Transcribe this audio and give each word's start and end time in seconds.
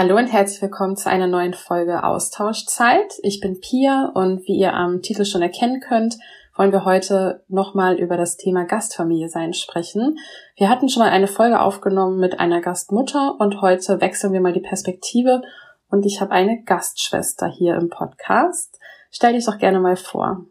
Hallo 0.00 0.16
und 0.16 0.28
herzlich 0.28 0.62
willkommen 0.62 0.96
zu 0.96 1.10
einer 1.10 1.26
neuen 1.26 1.52
Folge 1.52 2.04
Austauschzeit. 2.04 3.18
Ich 3.22 3.38
bin 3.38 3.60
Pia 3.60 4.10
und 4.14 4.46
wie 4.46 4.56
ihr 4.56 4.72
am 4.72 5.02
Titel 5.02 5.26
schon 5.26 5.42
erkennen 5.42 5.78
könnt, 5.78 6.16
wollen 6.56 6.72
wir 6.72 6.86
heute 6.86 7.44
nochmal 7.48 7.96
über 7.96 8.16
das 8.16 8.38
Thema 8.38 8.64
Gastfamilie 8.64 9.28
sein 9.28 9.52
sprechen. 9.52 10.16
Wir 10.56 10.70
hatten 10.70 10.88
schon 10.88 11.02
mal 11.02 11.10
eine 11.10 11.26
Folge 11.26 11.60
aufgenommen 11.60 12.18
mit 12.18 12.40
einer 12.40 12.62
Gastmutter 12.62 13.36
und 13.38 13.60
heute 13.60 14.00
wechseln 14.00 14.32
wir 14.32 14.40
mal 14.40 14.54
die 14.54 14.62
Perspektive 14.62 15.42
und 15.90 16.06
ich 16.06 16.22
habe 16.22 16.30
eine 16.30 16.62
Gastschwester 16.62 17.48
hier 17.48 17.74
im 17.74 17.90
Podcast. 17.90 18.80
Stell 19.10 19.34
dich 19.34 19.44
doch 19.44 19.58
gerne 19.58 19.80
mal 19.80 19.96
vor. 19.96 20.46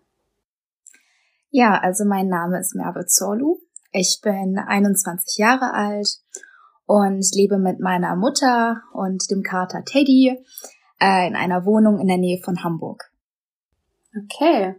Ja, 1.50 1.80
also 1.81 2.05
mein 2.05 2.27
Name 2.27 2.59
ist 2.59 2.75
Merve 2.75 3.08
Zorlu. 3.08 3.58
Ich 3.91 4.20
bin 4.22 4.59
21 4.59 5.39
Jahre 5.39 5.73
alt 5.73 6.20
und 6.89 7.23
lebe 7.35 7.59
mit 7.59 7.79
meiner 7.79 8.16
Mutter 8.16 8.81
und 8.93 9.30
dem 9.30 9.43
Kater 9.43 9.84
Teddy 9.85 10.43
äh, 10.99 11.27
in 11.27 11.35
einer 11.35 11.63
Wohnung 11.63 11.99
in 11.99 12.07
der 12.07 12.17
Nähe 12.17 12.39
von 12.39 12.63
Hamburg. 12.63 13.11
Okay. 14.17 14.73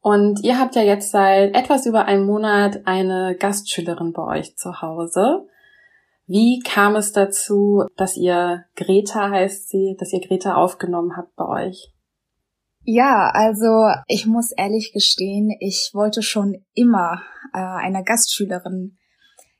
Und 0.00 0.44
ihr 0.44 0.56
habt 0.56 0.76
ja 0.76 0.82
jetzt 0.82 1.10
seit 1.10 1.56
etwas 1.56 1.84
über 1.84 2.04
einem 2.04 2.26
Monat 2.26 2.82
eine 2.84 3.36
Gastschülerin 3.36 4.12
bei 4.12 4.38
euch 4.38 4.56
zu 4.56 4.80
Hause. 4.82 5.48
Wie 6.28 6.62
kam 6.64 6.94
es 6.94 7.10
dazu, 7.10 7.82
dass 7.96 8.16
ihr 8.16 8.64
Greta 8.76 9.30
heißt 9.30 9.68
sie, 9.68 9.96
dass 9.98 10.12
ihr 10.12 10.20
Greta 10.20 10.54
aufgenommen 10.54 11.16
habt 11.16 11.34
bei 11.34 11.66
euch? 11.66 11.92
Ja, 12.84 13.32
also 13.34 13.88
ich 14.06 14.26
muss 14.26 14.52
ehrlich 14.52 14.92
gestehen, 14.92 15.50
ich 15.58 15.90
wollte 15.92 16.22
schon 16.22 16.64
immer 16.74 17.20
äh, 17.52 17.58
eine 17.58 18.04
Gastschülerin 18.04 18.96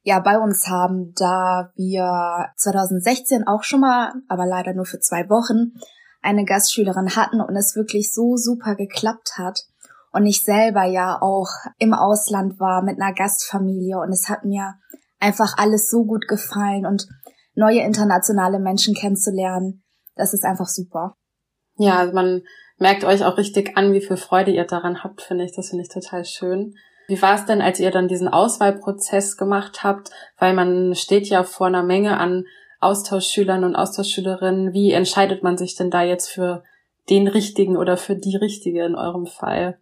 ja 0.09 0.21
bei 0.21 0.39
uns 0.39 0.67
haben, 0.69 1.13
da 1.17 1.71
wir 1.77 2.49
2016 2.57 3.47
auch 3.47 3.63
schon 3.63 3.81
mal, 3.81 4.15
aber 4.27 4.47
leider 4.47 4.73
nur 4.73 4.87
für 4.87 5.01
zwei 5.01 5.29
Wochen, 5.29 5.79
eine 6.23 6.47
Gastschülerin 6.47 7.15
hatten 7.15 7.43
und 7.43 7.55
es 7.55 7.77
wirklich 7.77 8.13
so 8.13 8.37
super 8.37 8.75
geklappt 8.75 9.35
hat. 9.37 9.67
Und 10.11 10.25
ich 10.25 10.43
selber 10.43 10.85
ja 10.85 11.21
auch 11.21 11.49
im 11.79 11.93
Ausland 11.93 12.59
war 12.59 12.83
mit 12.83 13.01
einer 13.01 13.13
Gastfamilie 13.13 13.99
und 13.99 14.11
es 14.11 14.31
hat 14.31 14.47
mir 14.47 14.77
einfach 15.21 15.59
alles 15.59 15.91
so 15.91 16.05
gut 16.05 16.27
gefallen 16.27 16.87
und 16.87 17.07
neue 17.55 17.81
internationale 17.81 18.59
Menschen 18.59 18.95
kennenzulernen, 18.95 19.85
das 20.15 20.33
ist 20.33 20.45
einfach 20.45 20.69
super. 20.69 21.17
Ja, 21.77 21.99
also 21.99 22.15
man 22.15 22.43
merkt 22.79 23.05
euch 23.05 23.25
auch 23.25 23.37
richtig 23.37 23.77
an, 23.77 23.93
wie 23.93 24.01
viel 24.01 24.17
Freude 24.17 24.53
ihr 24.53 24.65
daran 24.65 25.05
habt, 25.05 25.21
finde 25.21 25.45
ich. 25.45 25.55
Das 25.55 25.69
finde 25.69 25.83
ich 25.83 25.91
total 25.91 26.25
schön. 26.25 26.75
Wie 27.09 27.21
war 27.23 27.35
es 27.35 27.47
denn, 27.47 27.63
als 27.63 27.81
ihr 27.81 27.91
dann 27.91 28.07
diesen 28.07 28.29
Auswahlprozess 28.29 29.39
gemacht 29.39 29.83
habt? 29.83 30.11
Weil 30.37 30.53
man 30.53 30.95
steht 30.95 31.27
ja 31.27 31.43
vor 31.43 31.67
einer 31.67 31.83
Menge 31.83 32.19
an 32.19 32.45
Austauschschülern 32.81 33.65
und 33.65 33.77
Austauschschülerinnen. 33.77 34.75
Wie 34.75 34.93
entscheidet 34.93 35.43
man 35.43 35.57
sich 35.57 35.75
denn 35.75 35.91
da 35.91 36.03
jetzt 36.03 36.29
für 36.29 36.63
den 37.09 37.27
richtigen 37.27 37.79
oder 37.79 37.97
für 37.97 38.15
die 38.15 38.37
richtige 38.37 38.85
in 38.85 38.95
eurem 38.95 39.25
Fall? 39.25 39.79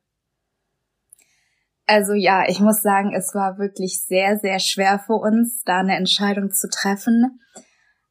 Also 1.86 2.12
ja, 2.14 2.44
ich 2.48 2.60
muss 2.60 2.80
sagen, 2.80 3.12
es 3.12 3.34
war 3.34 3.58
wirklich 3.58 4.04
sehr, 4.04 4.38
sehr 4.38 4.60
schwer 4.60 5.00
für 5.04 5.14
uns, 5.14 5.62
da 5.64 5.78
eine 5.78 5.97
Entscheidung 5.97 6.52
zu 6.52 6.69
treffen. 6.69 7.41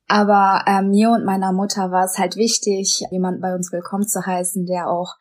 Aber 0.10 0.66
äh, 0.68 0.82
mir 0.82 1.12
und 1.12 1.24
meiner 1.24 1.54
Mutter 1.54 1.90
war 1.90 2.04
es 2.04 2.18
halt 2.18 2.36
wichtig, 2.36 3.02
jemanden 3.12 3.40
bei 3.40 3.56
uns 3.56 3.72
willkommen 3.72 4.08
zu 4.08 4.26
heißen, 4.26 4.66
der 4.66 4.90
auch 4.90 5.16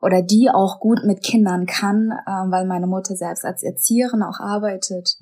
oder 0.00 0.22
die 0.22 0.50
auch 0.50 0.80
gut 0.80 1.00
mit 1.04 1.22
Kindern 1.22 1.66
kann, 1.66 2.10
äh, 2.26 2.30
weil 2.50 2.66
meine 2.66 2.86
Mutter 2.86 3.16
selbst 3.16 3.44
als 3.44 3.62
Erzieherin 3.62 4.22
auch 4.22 4.40
arbeitet 4.40 5.16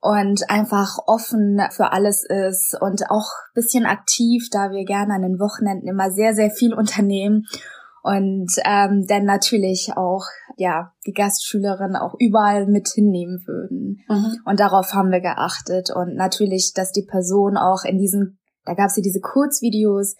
und 0.00 0.48
einfach 0.48 0.98
offen 1.06 1.60
für 1.70 1.92
alles 1.92 2.24
ist 2.24 2.76
und 2.80 3.10
auch 3.10 3.26
bisschen 3.54 3.84
aktiv, 3.84 4.48
da 4.50 4.70
wir 4.70 4.84
gerne 4.84 5.14
an 5.14 5.22
den 5.22 5.38
Wochenenden 5.40 5.88
immer 5.88 6.10
sehr, 6.10 6.34
sehr 6.34 6.50
viel 6.50 6.72
unternehmen 6.72 7.46
und 8.02 8.52
ähm, 8.64 9.04
dann 9.06 9.24
natürlich 9.24 9.92
auch 9.96 10.24
ja 10.56 10.92
die 11.06 11.12
Gastschülerin 11.12 11.96
auch 11.96 12.14
überall 12.18 12.66
mit 12.66 12.88
hinnehmen 12.88 13.42
würden. 13.46 14.04
Mhm. 14.08 14.36
Und 14.44 14.60
darauf 14.60 14.94
haben 14.94 15.10
wir 15.10 15.20
geachtet 15.20 15.90
und 15.94 16.14
natürlich, 16.14 16.72
dass 16.74 16.92
die 16.92 17.04
Person 17.04 17.56
auch 17.56 17.84
in 17.84 17.98
diesen, 17.98 18.38
da 18.64 18.74
gab 18.74 18.86
es 18.86 18.96
ja 18.96 19.02
diese 19.02 19.20
Kurzvideos, 19.20 20.16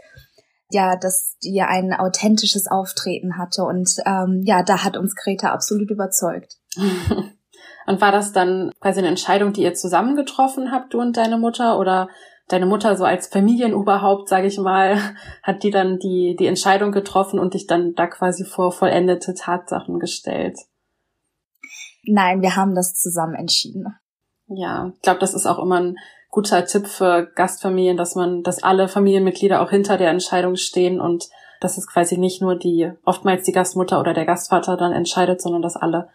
ja, 0.70 0.96
dass 0.96 1.36
die 1.42 1.62
ein 1.62 1.92
authentisches 1.94 2.66
Auftreten 2.66 3.38
hatte. 3.38 3.62
Und 3.64 3.90
ähm, 4.04 4.42
ja, 4.44 4.62
da 4.62 4.84
hat 4.84 4.96
uns 4.96 5.14
Greta 5.14 5.52
absolut 5.52 5.90
überzeugt. 5.90 6.56
und 7.86 8.00
war 8.00 8.12
das 8.12 8.32
dann 8.32 8.72
quasi 8.80 8.98
eine 8.98 9.08
Entscheidung, 9.08 9.52
die 9.52 9.62
ihr 9.62 9.74
zusammen 9.74 10.16
getroffen 10.16 10.70
habt, 10.70 10.92
du 10.92 11.00
und 11.00 11.16
deine 11.16 11.38
Mutter? 11.38 11.78
Oder 11.78 12.08
deine 12.48 12.66
Mutter 12.66 12.96
so 12.96 13.04
als 13.04 13.28
Familienoberhaupt, 13.28 14.28
sage 14.28 14.46
ich 14.46 14.58
mal, 14.58 14.98
hat 15.42 15.62
die 15.62 15.70
dann 15.70 15.98
die, 15.98 16.36
die 16.38 16.46
Entscheidung 16.46 16.92
getroffen 16.92 17.38
und 17.38 17.54
dich 17.54 17.66
dann 17.66 17.94
da 17.94 18.06
quasi 18.06 18.44
vor 18.44 18.72
vollendete 18.72 19.34
Tatsachen 19.34 19.98
gestellt? 19.98 20.58
Nein, 22.04 22.40
wir 22.40 22.56
haben 22.56 22.74
das 22.74 22.94
zusammen 22.94 23.34
entschieden. 23.34 23.86
Ja, 24.46 24.92
ich 24.94 25.02
glaube, 25.02 25.20
das 25.20 25.34
ist 25.34 25.46
auch 25.46 25.58
immer 25.58 25.80
ein 25.80 25.96
guter 26.30 26.64
Tipp 26.66 26.86
für 26.86 27.26
Gastfamilien, 27.34 27.96
dass 27.96 28.14
man, 28.14 28.42
dass 28.42 28.62
alle 28.62 28.88
Familienmitglieder 28.88 29.62
auch 29.62 29.70
hinter 29.70 29.96
der 29.96 30.10
Entscheidung 30.10 30.56
stehen 30.56 31.00
und 31.00 31.28
dass 31.60 31.78
es 31.78 31.86
quasi 31.86 32.18
nicht 32.18 32.40
nur 32.40 32.56
die, 32.56 32.92
oftmals 33.04 33.44
die 33.44 33.52
Gastmutter 33.52 33.98
oder 33.98 34.14
der 34.14 34.26
Gastvater 34.26 34.76
dann 34.76 34.92
entscheidet, 34.92 35.40
sondern 35.40 35.62
dass 35.62 35.76
alle 35.76 36.08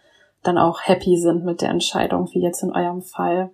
dann 0.44 0.58
auch 0.58 0.82
happy 0.84 1.18
sind 1.18 1.44
mit 1.44 1.62
der 1.62 1.70
Entscheidung, 1.70 2.30
wie 2.34 2.42
jetzt 2.42 2.64
in 2.64 2.72
eurem 2.72 3.02
Fall. 3.02 3.52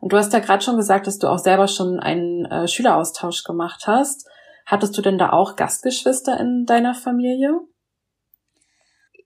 Und 0.00 0.12
du 0.12 0.16
hast 0.16 0.32
ja 0.32 0.38
gerade 0.38 0.62
schon 0.62 0.76
gesagt, 0.76 1.06
dass 1.06 1.18
du 1.18 1.28
auch 1.28 1.38
selber 1.38 1.68
schon 1.68 2.00
einen 2.00 2.46
äh, 2.46 2.68
Schüleraustausch 2.68 3.44
gemacht 3.44 3.84
hast. 3.86 4.26
Hattest 4.64 4.96
du 4.96 5.02
denn 5.02 5.18
da 5.18 5.32
auch 5.32 5.56
Gastgeschwister 5.56 6.38
in 6.38 6.64
deiner 6.66 6.94
Familie? 6.94 7.60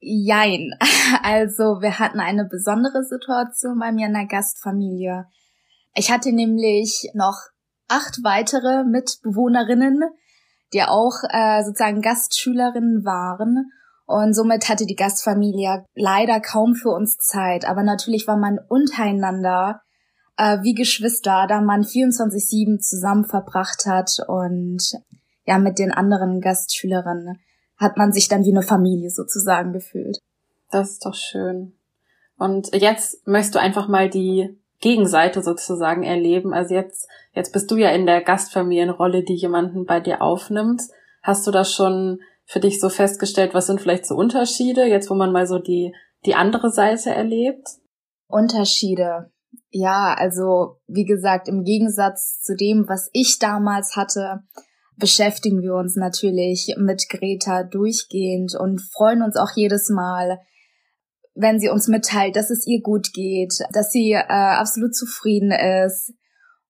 Jein. 0.00 0.70
Also 1.22 1.80
wir 1.80 1.98
hatten 1.98 2.18
eine 2.18 2.46
besondere 2.46 3.04
Situation 3.04 3.78
bei 3.78 3.92
mir 3.92 4.06
in 4.06 4.14
der 4.14 4.26
Gastfamilie. 4.26 5.26
Ich 5.94 6.10
hatte 6.10 6.32
nämlich 6.32 7.10
noch 7.14 7.38
acht 7.88 8.18
weitere 8.24 8.84
Mitbewohnerinnen, 8.84 10.02
die 10.72 10.82
auch 10.82 11.22
äh, 11.30 11.62
sozusagen 11.62 12.02
Gastschülerinnen 12.02 13.04
waren. 13.04 13.70
Und 14.06 14.34
somit 14.34 14.68
hatte 14.68 14.86
die 14.86 14.96
Gastfamilie 14.96 15.84
leider 15.94 16.40
kaum 16.40 16.74
für 16.74 16.90
uns 16.90 17.16
Zeit. 17.18 17.64
Aber 17.64 17.82
natürlich 17.82 18.26
war 18.26 18.36
man 18.36 18.58
untereinander 18.68 19.80
äh, 20.36 20.58
wie 20.62 20.74
Geschwister, 20.74 21.46
da 21.48 21.60
man 21.60 21.82
24-7 21.82 22.80
zusammen 22.80 23.24
verbracht 23.24 23.86
hat. 23.86 24.18
Und 24.26 24.82
ja, 25.46 25.58
mit 25.58 25.78
den 25.78 25.92
anderen 25.92 26.40
Gastschülerinnen 26.40 27.38
hat 27.76 27.96
man 27.96 28.12
sich 28.12 28.28
dann 28.28 28.44
wie 28.44 28.50
eine 28.50 28.62
Familie 28.62 29.10
sozusagen 29.10 29.72
gefühlt. 29.72 30.18
Das 30.70 30.90
ist 30.90 31.06
doch 31.06 31.14
schön. 31.14 31.74
Und 32.36 32.74
jetzt 32.74 33.26
möchtest 33.26 33.54
du 33.54 33.60
einfach 33.60 33.88
mal 33.88 34.10
die 34.10 34.58
Gegenseite 34.84 35.42
sozusagen 35.42 36.02
erleben. 36.02 36.52
Also 36.52 36.74
jetzt, 36.74 37.08
jetzt 37.32 37.54
bist 37.54 37.70
du 37.70 37.76
ja 37.76 37.88
in 37.88 38.04
der 38.04 38.20
Gastfamilienrolle, 38.22 39.24
die 39.24 39.34
jemanden 39.34 39.86
bei 39.86 39.98
dir 39.98 40.20
aufnimmt. 40.20 40.82
Hast 41.22 41.46
du 41.46 41.50
das 41.50 41.72
schon 41.72 42.20
für 42.44 42.60
dich 42.60 42.80
so 42.80 42.90
festgestellt, 42.90 43.54
was 43.54 43.66
sind 43.66 43.80
vielleicht 43.80 44.04
so 44.04 44.14
Unterschiede, 44.14 44.84
jetzt 44.84 45.08
wo 45.08 45.14
man 45.14 45.32
mal 45.32 45.46
so 45.46 45.58
die, 45.58 45.94
die 46.26 46.34
andere 46.34 46.70
Seite 46.70 47.10
erlebt? 47.10 47.66
Unterschiede. 48.28 49.32
Ja, 49.70 50.14
also 50.18 50.76
wie 50.86 51.06
gesagt, 51.06 51.48
im 51.48 51.64
Gegensatz 51.64 52.42
zu 52.42 52.54
dem, 52.54 52.84
was 52.86 53.08
ich 53.14 53.38
damals 53.38 53.96
hatte, 53.96 54.40
beschäftigen 54.98 55.62
wir 55.62 55.76
uns 55.76 55.96
natürlich 55.96 56.74
mit 56.76 57.08
Greta 57.08 57.62
durchgehend 57.62 58.54
und 58.54 58.82
freuen 58.92 59.22
uns 59.22 59.36
auch 59.36 59.50
jedes 59.56 59.88
Mal, 59.88 60.40
wenn 61.34 61.58
sie 61.58 61.68
uns 61.68 61.88
mitteilt, 61.88 62.36
dass 62.36 62.50
es 62.50 62.66
ihr 62.66 62.80
gut 62.80 63.12
geht, 63.12 63.54
dass 63.72 63.90
sie 63.90 64.12
äh, 64.12 64.24
absolut 64.28 64.94
zufrieden 64.94 65.50
ist 65.50 66.12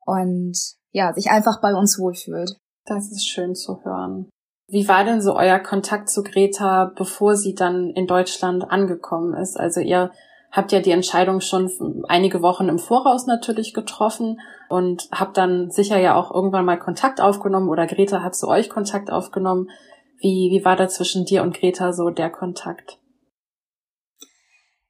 und 0.05 0.57
ja, 0.91 1.13
sich 1.13 1.31
einfach 1.31 1.61
bei 1.61 1.75
uns 1.75 1.99
wohlfühlt. 1.99 2.57
Das 2.87 3.11
ist 3.11 3.27
schön 3.27 3.55
zu 3.55 3.85
hören. 3.85 4.29
Wie 4.69 4.89
war 4.89 5.05
denn 5.05 5.21
so 5.21 5.37
euer 5.37 5.59
Kontakt 5.59 6.09
zu 6.09 6.23
Greta, 6.23 6.93
bevor 6.97 7.37
sie 7.37 7.55
dann 7.55 7.91
in 7.91 8.07
Deutschland 8.07 8.71
angekommen 8.71 9.35
ist? 9.35 9.59
Also 9.59 9.81
ihr 9.81 10.11
habt 10.51 10.73
ja 10.73 10.81
die 10.81 10.93
Entscheidung 10.93 11.41
schon 11.41 11.71
einige 12.09 12.41
Wochen 12.41 12.69
im 12.69 12.79
Voraus 12.79 13.27
natürlich 13.27 13.75
getroffen 13.75 14.41
und 14.69 15.09
habt 15.13 15.37
dann 15.37 15.71
sicher 15.71 15.99
ja 15.99 16.15
auch 16.15 16.33
irgendwann 16.33 16.65
mal 16.65 16.79
Kontakt 16.79 17.21
aufgenommen 17.21 17.69
oder 17.69 17.87
Greta 17.87 18.23
hat 18.23 18.37
zu 18.37 18.49
euch 18.49 18.71
Kontakt 18.71 19.11
aufgenommen. 19.11 19.69
Wie, 20.19 20.51
wie 20.53 20.65
war 20.65 20.77
da 20.77 20.89
zwischen 20.89 21.27
dir 21.27 21.43
und 21.43 21.59
Greta 21.59 21.93
so 21.93 22.09
der 22.09 22.31
Kontakt? 22.31 22.99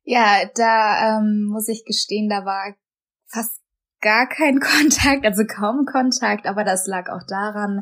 Ja, 0.05 0.43
da 0.55 1.19
ähm, 1.19 1.49
muss 1.51 1.69
ich 1.69 1.85
gestehen, 1.85 2.29
da 2.29 2.45
war 2.45 2.75
fast 3.27 3.61
gar 4.01 4.29
kein 4.29 4.61
Kontakt, 4.61 5.25
also 5.25 5.45
kaum 5.45 5.87
Kontakt, 5.87 6.47
aber 6.47 6.65
das 6.65 6.87
lag 6.87 7.09
auch 7.09 7.27
daran, 7.27 7.81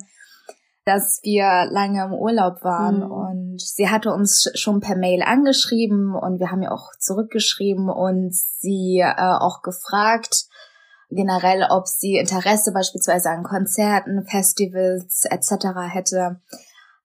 dass 0.84 1.20
wir 1.22 1.68
lange 1.70 2.04
im 2.04 2.12
Urlaub 2.12 2.64
waren 2.64 3.04
mhm. 3.04 3.10
und 3.10 3.60
sie 3.60 3.88
hatte 3.88 4.12
uns 4.12 4.50
schon 4.54 4.80
per 4.80 4.96
Mail 4.96 5.22
angeschrieben 5.22 6.14
und 6.14 6.40
wir 6.40 6.50
haben 6.50 6.62
ihr 6.62 6.72
auch 6.72 6.90
zurückgeschrieben 6.98 7.88
und 7.88 8.34
sie 8.34 8.98
äh, 8.98 9.14
auch 9.16 9.62
gefragt, 9.62 10.46
generell, 11.10 11.66
ob 11.70 11.86
sie 11.86 12.16
Interesse 12.16 12.72
beispielsweise 12.72 13.30
an 13.30 13.42
Konzerten, 13.42 14.24
Festivals 14.26 15.24
etc. 15.24 15.66
hätte. 15.88 16.40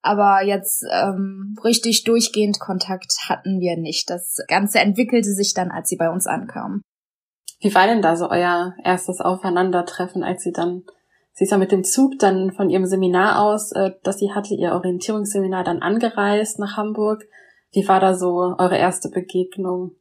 Aber 0.01 0.41
jetzt 0.43 0.85
ähm, 0.91 1.55
richtig 1.63 2.03
durchgehend 2.03 2.59
Kontakt 2.59 3.13
hatten 3.27 3.59
wir 3.59 3.77
nicht. 3.77 4.09
Das 4.09 4.37
Ganze 4.47 4.79
entwickelte 4.79 5.33
sich 5.33 5.53
dann, 5.53 5.71
als 5.71 5.89
sie 5.89 5.97
bei 5.97 6.09
uns 6.09 6.27
ankam. 6.27 6.81
Wie 7.59 7.73
war 7.73 7.87
denn 7.87 8.01
da 8.01 8.15
so 8.15 8.29
euer 8.29 8.75
erstes 8.83 9.19
Aufeinandertreffen, 9.19 10.23
als 10.23 10.43
sie 10.43 10.51
dann, 10.51 10.83
sie 11.33 11.45
ist 11.45 11.51
ja 11.51 11.57
mit 11.57 11.71
dem 11.71 11.83
Zug 11.83 12.19
dann 12.19 12.51
von 12.53 12.69
ihrem 12.69 12.85
Seminar 12.85 13.41
aus, 13.41 13.71
äh, 13.71 13.91
dass 14.03 14.19
sie 14.19 14.31
hatte, 14.31 14.53
ihr 14.53 14.73
Orientierungsseminar 14.73 15.63
dann 15.63 15.81
angereist 15.81 16.59
nach 16.59 16.77
Hamburg. 16.77 17.23
Wie 17.71 17.87
war 17.87 17.99
da 17.99 18.13
so 18.13 18.55
eure 18.57 18.77
erste 18.77 19.09
Begegnung? 19.09 19.95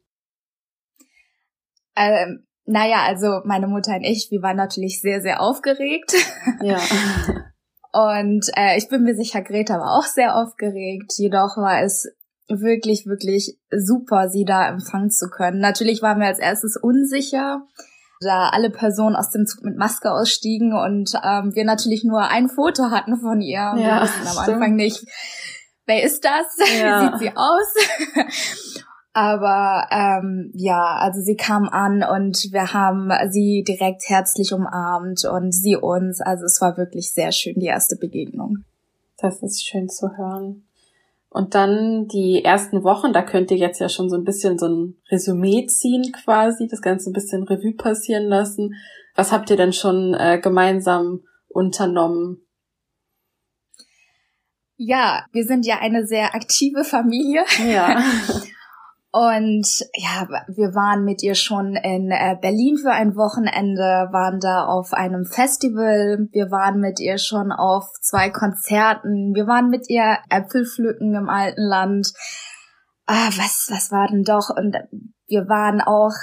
Ähm, 1.95 2.45
naja, 2.65 3.03
also 3.05 3.41
meine 3.45 3.67
Mutter 3.67 3.95
und 3.95 4.03
ich, 4.03 4.27
wir 4.29 4.41
waren 4.43 4.57
natürlich 4.57 5.01
sehr, 5.01 5.21
sehr 5.21 5.41
aufgeregt. 5.41 6.13
Ja. 6.61 6.79
Und 7.97 8.51
äh, 8.55 8.77
ich 8.77 8.89
bin 8.89 9.01
mir 9.01 9.15
sicher, 9.15 9.41
Greta 9.41 9.79
war 9.79 9.97
auch 9.97 10.05
sehr 10.05 10.35
aufgeregt. 10.35 11.13
Jedoch 11.17 11.57
war 11.57 11.81
es 11.81 12.07
wirklich, 12.47 13.07
wirklich 13.07 13.57
super, 13.75 14.29
sie 14.29 14.45
da 14.45 14.69
empfangen 14.69 15.09
zu 15.09 15.29
können. 15.29 15.59
Natürlich 15.59 16.03
waren 16.03 16.19
wir 16.19 16.27
als 16.27 16.37
erstes 16.37 16.77
unsicher, 16.77 17.63
da 18.21 18.49
alle 18.49 18.69
Personen 18.69 19.15
aus 19.15 19.31
dem 19.31 19.47
Zug 19.47 19.63
mit 19.63 19.77
Maske 19.77 20.11
ausstiegen 20.11 20.73
und 20.73 21.13
ähm, 21.23 21.55
wir 21.55 21.65
natürlich 21.65 22.03
nur 22.03 22.21
ein 22.21 22.49
Foto 22.49 22.91
hatten 22.91 23.17
von 23.17 23.41
ihr. 23.41 23.57
Ja, 23.57 23.75
wir 23.75 24.01
wussten 24.01 24.27
am 24.27 24.37
Anfang 24.37 24.75
nicht, 24.75 25.03
wer 25.87 26.03
ist 26.03 26.23
das? 26.23 26.45
Ja. 26.79 27.01
Wie 27.01 27.05
sieht 27.05 27.19
sie 27.19 27.35
aus? 27.35 28.35
Aber 29.17 29.87
ähm, 29.89 30.51
ja, 30.53 30.95
also 30.97 31.21
sie 31.21 31.35
kam 31.35 31.67
an 31.69 32.03
und 32.03 32.37
wir 32.51 32.71
haben 32.71 33.09
sie 33.31 33.63
direkt 33.67 34.03
herzlich 34.05 34.53
umarmt 34.53 35.25
und 35.25 35.53
sie 35.53 35.75
uns. 35.75 36.21
Also 36.21 36.45
es 36.45 36.61
war 36.61 36.77
wirklich 36.77 37.11
sehr 37.11 37.31
schön, 37.31 37.55
die 37.57 37.65
erste 37.65 37.95
Begegnung. 37.95 38.59
Das 39.17 39.41
ist 39.41 39.65
schön 39.65 39.89
zu 39.89 40.15
hören. 40.15 40.67
Und 41.31 41.55
dann 41.55 42.07
die 42.07 42.45
ersten 42.45 42.83
Wochen, 42.83 43.11
da 43.11 43.23
könnt 43.23 43.49
ihr 43.49 43.57
jetzt 43.57 43.79
ja 43.79 43.89
schon 43.89 44.07
so 44.07 44.15
ein 44.15 44.23
bisschen 44.23 44.59
so 44.59 44.67
ein 44.67 44.97
Resümee 45.09 45.65
ziehen 45.65 46.11
quasi, 46.11 46.67
das 46.67 46.83
Ganze 46.83 47.09
ein 47.09 47.13
bisschen 47.13 47.41
Revue 47.41 47.73
passieren 47.73 48.25
lassen. 48.25 48.75
Was 49.15 49.31
habt 49.31 49.49
ihr 49.49 49.57
denn 49.57 49.73
schon 49.73 50.13
äh, 50.13 50.39
gemeinsam 50.39 51.23
unternommen? 51.47 52.45
Ja, 54.75 55.25
wir 55.31 55.43
sind 55.43 55.65
ja 55.65 55.79
eine 55.79 56.05
sehr 56.05 56.35
aktive 56.35 56.83
Familie. 56.83 57.45
Ja. 57.67 57.99
Und 59.17 59.65
ja, 59.95 60.27
wir 60.47 60.75
waren 60.75 61.03
mit 61.03 61.23
ihr 61.23 61.33
schon 61.33 61.75
in 61.75 62.11
äh, 62.11 62.37
Berlin 62.39 62.77
für 62.77 62.91
ein 62.91 63.15
Wochenende, 63.15 64.09
waren 64.11 64.39
da 64.39 64.65
auf 64.65 64.93
einem 64.93 65.25
Festival, 65.25 66.27
wir 66.31 66.51
waren 66.51 66.79
mit 66.79 66.99
ihr 66.99 67.17
schon 67.17 67.51
auf 67.51 67.85
zwei 67.99 68.29
Konzerten, 68.29 69.33
wir 69.33 69.47
waren 69.47 69.71
mit 69.71 69.89
ihr 69.89 70.19
Äpfel 70.29 70.67
pflücken 70.67 71.15
im 71.15 71.29
alten 71.29 71.63
Land. 71.63 72.13
Ah, 73.07 73.29
was, 73.37 73.69
was 73.71 73.91
war 73.91 74.07
denn 74.07 74.21
doch? 74.21 74.51
Und 74.55 74.75
wir 75.25 75.49
waren 75.49 75.81
auch 75.81 76.13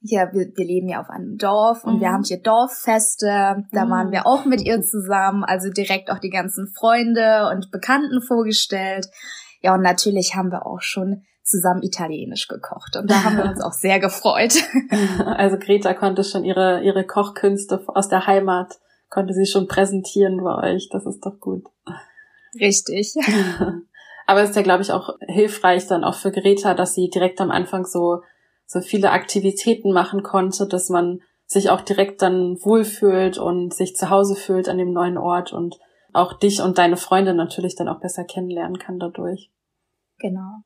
hier, 0.00 0.30
wir, 0.32 0.52
wir 0.54 0.66
leben 0.66 0.88
ja 0.88 1.00
auf 1.00 1.10
einem 1.10 1.36
Dorf 1.36 1.82
und 1.82 1.96
mhm. 1.96 2.00
wir 2.00 2.12
haben 2.12 2.22
hier 2.22 2.40
Dorffeste. 2.40 3.64
Da 3.72 3.86
mhm. 3.86 3.90
waren 3.90 4.12
wir 4.12 4.24
auch 4.24 4.44
mit 4.44 4.64
ihr 4.64 4.82
zusammen, 4.82 5.42
also 5.42 5.68
direkt 5.68 6.12
auch 6.12 6.20
die 6.20 6.30
ganzen 6.30 6.72
Freunde 6.78 7.50
und 7.50 7.72
Bekannten 7.72 8.22
vorgestellt. 8.22 9.08
Ja, 9.64 9.72
und 9.72 9.80
natürlich 9.80 10.36
haben 10.36 10.52
wir 10.52 10.66
auch 10.66 10.82
schon 10.82 11.22
zusammen 11.42 11.82
Italienisch 11.82 12.48
gekocht. 12.48 12.96
Und 12.96 13.10
da 13.10 13.24
haben 13.24 13.38
wir 13.38 13.46
uns 13.46 13.60
auch 13.64 13.72
sehr 13.72 13.98
gefreut. 13.98 14.52
Also 15.24 15.56
Greta 15.56 15.94
konnte 15.94 16.22
schon 16.22 16.44
ihre, 16.44 16.82
ihre 16.82 17.06
Kochkünste 17.06 17.82
aus 17.86 18.10
der 18.10 18.26
Heimat, 18.26 18.78
konnte 19.08 19.32
sie 19.32 19.46
schon 19.46 19.66
präsentieren 19.66 20.44
bei 20.44 20.74
euch. 20.74 20.90
Das 20.90 21.06
ist 21.06 21.24
doch 21.24 21.40
gut. 21.40 21.64
Richtig. 22.60 23.14
Aber 24.26 24.42
es 24.42 24.50
ist 24.50 24.56
ja, 24.56 24.60
glaube 24.60 24.82
ich, 24.82 24.92
auch 24.92 25.16
hilfreich 25.20 25.86
dann 25.86 26.04
auch 26.04 26.14
für 26.14 26.30
Greta, 26.30 26.74
dass 26.74 26.94
sie 26.94 27.08
direkt 27.08 27.40
am 27.40 27.50
Anfang 27.50 27.86
so, 27.86 28.20
so 28.66 28.82
viele 28.82 29.12
Aktivitäten 29.12 29.92
machen 29.92 30.22
konnte, 30.22 30.66
dass 30.66 30.90
man 30.90 31.22
sich 31.46 31.70
auch 31.70 31.80
direkt 31.80 32.20
dann 32.20 32.58
wohlfühlt 32.62 33.38
und 33.38 33.72
sich 33.72 33.96
zu 33.96 34.10
Hause 34.10 34.36
fühlt 34.36 34.68
an 34.68 34.76
dem 34.76 34.92
neuen 34.92 35.16
Ort 35.16 35.54
und 35.54 35.78
auch 36.14 36.32
dich 36.32 36.62
und 36.62 36.78
deine 36.78 36.96
Freunde 36.96 37.34
natürlich 37.34 37.74
dann 37.76 37.88
auch 37.88 38.00
besser 38.00 38.24
kennenlernen 38.24 38.78
kann 38.78 38.98
dadurch. 38.98 39.50
Genau. 40.18 40.62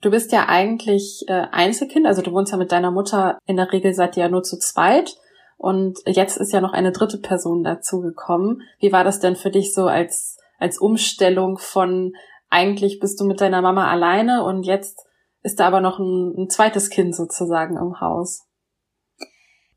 Du 0.00 0.10
bist 0.10 0.32
ja 0.32 0.48
eigentlich 0.48 1.24
äh, 1.28 1.46
Einzelkind, 1.52 2.06
also 2.06 2.22
du 2.22 2.32
wohnst 2.32 2.52
ja 2.52 2.58
mit 2.58 2.72
deiner 2.72 2.90
Mutter, 2.90 3.38
in 3.46 3.56
der 3.56 3.72
Regel 3.72 3.94
seid 3.94 4.16
ihr 4.16 4.24
ja 4.24 4.28
nur 4.28 4.42
zu 4.42 4.58
zweit. 4.58 5.16
Und 5.58 6.00
jetzt 6.06 6.38
ist 6.38 6.52
ja 6.52 6.60
noch 6.60 6.72
eine 6.72 6.90
dritte 6.90 7.18
Person 7.18 7.62
dazugekommen. 7.62 8.62
Wie 8.80 8.90
war 8.90 9.04
das 9.04 9.20
denn 9.20 9.36
für 9.36 9.50
dich 9.50 9.72
so 9.72 9.86
als, 9.86 10.36
als 10.58 10.78
Umstellung 10.78 11.58
von 11.58 12.14
eigentlich 12.50 12.98
bist 12.98 13.20
du 13.20 13.24
mit 13.24 13.40
deiner 13.40 13.62
Mama 13.62 13.88
alleine 13.88 14.44
und 14.44 14.64
jetzt 14.64 15.06
ist 15.42 15.60
da 15.60 15.68
aber 15.68 15.80
noch 15.80 15.98
ein, 15.98 16.34
ein 16.36 16.50
zweites 16.50 16.90
Kind 16.90 17.14
sozusagen 17.14 17.76
im 17.76 18.00
Haus? 18.00 18.44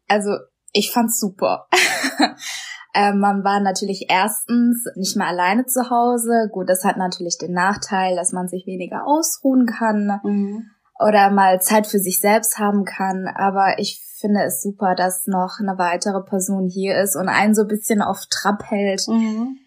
Also 0.08 0.32
ich 0.72 0.92
fand's 0.92 1.20
super. 1.20 1.68
Ähm, 2.96 3.20
man 3.20 3.44
war 3.44 3.60
natürlich 3.60 4.06
erstens 4.10 4.86
nicht 4.96 5.18
mehr 5.18 5.28
alleine 5.28 5.66
zu 5.66 5.90
Hause. 5.90 6.50
Gut, 6.52 6.70
das 6.70 6.86
hat 6.86 6.96
natürlich 6.96 7.38
den 7.38 7.52
Nachteil, 7.52 8.16
dass 8.16 8.32
man 8.32 8.48
sich 8.48 8.66
weniger 8.66 9.06
ausruhen 9.06 9.66
kann 9.66 10.22
mhm. 10.24 10.70
oder 10.98 11.30
mal 11.30 11.60
Zeit 11.60 11.88
für 11.88 12.00
sich 12.00 12.22
selbst 12.22 12.58
haben 12.58 12.86
kann. 12.86 13.28
Aber 13.28 13.80
ich 13.80 14.02
finde 14.22 14.44
es 14.44 14.62
super, 14.62 14.96
dass 14.96 15.28
noch 15.28 15.58
eine 15.60 15.78
weitere 15.78 16.24
Person 16.24 16.70
hier 16.70 16.98
ist 16.98 17.18
und 17.18 17.28
einen 17.28 17.54
so 17.54 17.64
ein 17.64 17.68
bisschen 17.68 18.02
auf 18.02 18.22
Trab 18.30 18.64
hält. 18.64 19.06
Mhm. 19.10 19.58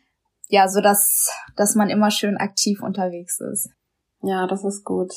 Ja, 0.48 0.66
so 0.66 0.80
dass, 0.80 1.30
dass 1.54 1.74
man 1.74 1.90
immer 1.90 2.10
schön 2.10 2.38
aktiv 2.38 2.82
unterwegs 2.82 3.40
ist. 3.40 3.68
Ja, 4.22 4.46
das 4.46 4.64
ist 4.64 4.86
gut. 4.86 5.12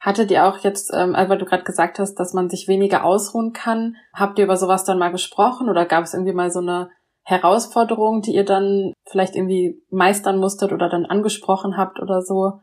Hattet 0.00 0.32
ihr 0.32 0.46
auch 0.46 0.58
jetzt, 0.58 0.92
ähm, 0.92 1.12
weil 1.12 1.38
du 1.38 1.44
gerade 1.44 1.62
gesagt 1.62 2.00
hast, 2.00 2.16
dass 2.16 2.32
man 2.32 2.50
sich 2.50 2.66
weniger 2.66 3.04
ausruhen 3.04 3.52
kann, 3.52 3.94
habt 4.12 4.40
ihr 4.40 4.44
über 4.44 4.56
sowas 4.56 4.82
dann 4.82 4.98
mal 4.98 5.12
gesprochen 5.12 5.70
oder 5.70 5.86
gab 5.86 6.02
es 6.02 6.12
irgendwie 6.12 6.34
mal 6.34 6.50
so 6.50 6.58
eine 6.58 6.90
Herausforderungen, 7.28 8.22
die 8.22 8.36
ihr 8.36 8.44
dann 8.44 8.92
vielleicht 9.04 9.34
irgendwie 9.34 9.82
meistern 9.90 10.38
musstet 10.38 10.72
oder 10.72 10.88
dann 10.88 11.06
angesprochen 11.06 11.76
habt 11.76 12.00
oder 12.00 12.22
so? 12.22 12.60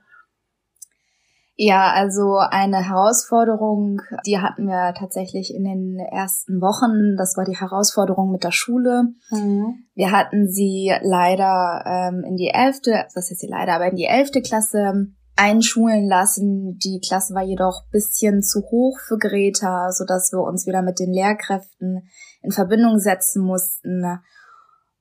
Ja, 1.55 1.91
also 1.91 2.37
eine 2.37 2.77
Herausforderung, 2.77 4.01
die 4.25 4.39
hatten 4.39 4.67
wir 4.67 4.93
tatsächlich 4.97 5.53
in 5.53 5.65
den 5.65 5.99
ersten 5.99 6.61
Wochen. 6.61 7.17
Das 7.17 7.35
war 7.35 7.43
die 7.43 7.57
Herausforderung 7.57 8.31
mit 8.31 8.45
der 8.45 8.53
Schule. 8.53 9.09
Mhm. 9.31 9.83
Wir 9.95 10.11
hatten 10.11 10.47
sie 10.47 10.93
leider 11.01 11.83
ähm, 11.85 12.23
in 12.25 12.37
die 12.37 12.49
elfte, 12.49 13.05
was 13.13 13.29
heißt 13.29 13.41
sie 13.41 13.49
leider, 13.49 13.73
aber 13.73 13.89
in 13.89 13.97
die 13.97 14.05
elfte 14.05 14.41
Klasse 14.41 15.07
einschulen 15.35 16.07
lassen. 16.07 16.79
Die 16.81 17.01
Klasse 17.05 17.35
war 17.35 17.43
jedoch 17.43 17.83
bisschen 17.91 18.41
zu 18.41 18.61
hoch 18.61 18.97
für 19.05 19.17
Greta, 19.17 19.91
so 19.91 20.05
dass 20.05 20.31
wir 20.31 20.39
uns 20.39 20.65
wieder 20.65 20.81
mit 20.81 20.99
den 20.99 21.11
Lehrkräften 21.11 22.07
in 22.41 22.51
Verbindung 22.51 22.97
setzen 22.97 23.43
mussten 23.43 24.05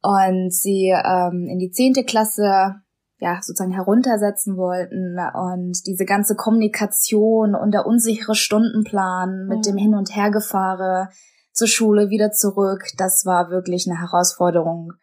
und 0.02 0.52
sie 0.52 0.88
ähm, 0.88 1.46
in 1.48 1.58
die 1.58 1.70
zehnte 1.70 2.04
Klasse 2.04 2.74
ja 3.18 3.38
sozusagen 3.40 3.72
heruntersetzen 3.72 4.56
wollten 4.56 5.16
und 5.34 5.86
diese 5.86 6.04
ganze 6.04 6.34
Kommunikation 6.34 7.54
und 7.54 7.72
der 7.72 7.86
unsichere 7.86 8.34
Stundenplan 8.34 9.46
mit 9.46 9.58
mhm. 9.58 9.62
dem 9.62 9.76
Hin 9.76 9.94
und 9.94 10.14
Hergefahre 10.14 11.08
zur 11.52 11.68
Schule 11.68 12.10
wieder 12.10 12.32
zurück, 12.32 12.82
das 12.96 13.24
war 13.24 13.50
wirklich 13.50 13.88
eine 13.88 14.00
Herausforderung, 14.00 14.94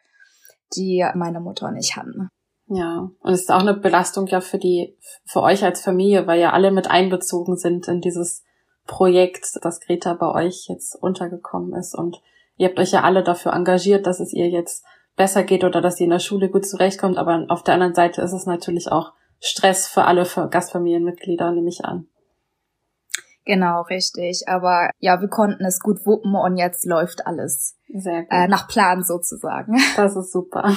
die 0.75 1.05
meine 1.15 1.39
Mutter 1.39 1.67
und 1.67 1.77
ich 1.77 1.95
hatten. 1.95 2.27
Ja, 2.67 3.09
und 3.19 3.33
es 3.33 3.41
ist 3.41 3.51
auch 3.51 3.61
eine 3.61 3.73
Belastung 3.73 4.27
ja 4.27 4.41
für 4.41 4.59
die, 4.59 4.97
für 5.25 5.41
euch 5.41 5.63
als 5.63 5.81
Familie, 5.81 6.27
weil 6.27 6.39
ja 6.39 6.51
alle 6.51 6.71
mit 6.71 6.89
einbezogen 6.89 7.55
sind 7.55 7.87
in 7.87 8.01
dieses 8.01 8.43
Projekt, 8.85 9.59
das 9.61 9.79
Greta 9.79 10.13
bei 10.13 10.31
euch 10.31 10.67
jetzt 10.67 10.95
untergekommen 10.95 11.73
ist 11.73 11.95
und 11.95 12.21
ihr 12.59 12.67
habt 12.67 12.79
euch 12.79 12.91
ja 12.91 13.01
alle 13.01 13.23
dafür 13.23 13.53
engagiert, 13.53 14.05
dass 14.05 14.19
es 14.19 14.33
ihr 14.33 14.49
jetzt 14.49 14.85
besser 15.15 15.43
geht 15.43 15.63
oder 15.63 15.81
dass 15.81 15.95
sie 15.95 16.03
in 16.03 16.11
der 16.11 16.19
Schule 16.19 16.49
gut 16.49 16.67
zurechtkommt. 16.67 17.17
Aber 17.17 17.45
auf 17.47 17.63
der 17.63 17.73
anderen 17.73 17.95
Seite 17.95 18.21
ist 18.21 18.33
es 18.33 18.45
natürlich 18.45 18.91
auch 18.91 19.13
Stress 19.39 19.87
für 19.87 20.03
alle 20.03 20.25
Gastfamilienmitglieder, 20.25 21.51
nehme 21.51 21.69
ich 21.69 21.83
an. 21.85 22.07
Genau, 23.45 23.81
richtig. 23.83 24.43
Aber 24.47 24.91
ja, 24.99 25.21
wir 25.21 25.29
konnten 25.29 25.63
es 25.65 25.79
gut 25.79 26.05
wuppen 26.05 26.35
und 26.35 26.57
jetzt 26.57 26.85
läuft 26.85 27.25
alles 27.25 27.77
Sehr 27.87 28.23
gut. 28.23 28.31
Äh, 28.31 28.47
nach 28.47 28.67
Plan 28.67 29.03
sozusagen. 29.03 29.77
Das 29.95 30.15
ist 30.15 30.31
super. 30.31 30.75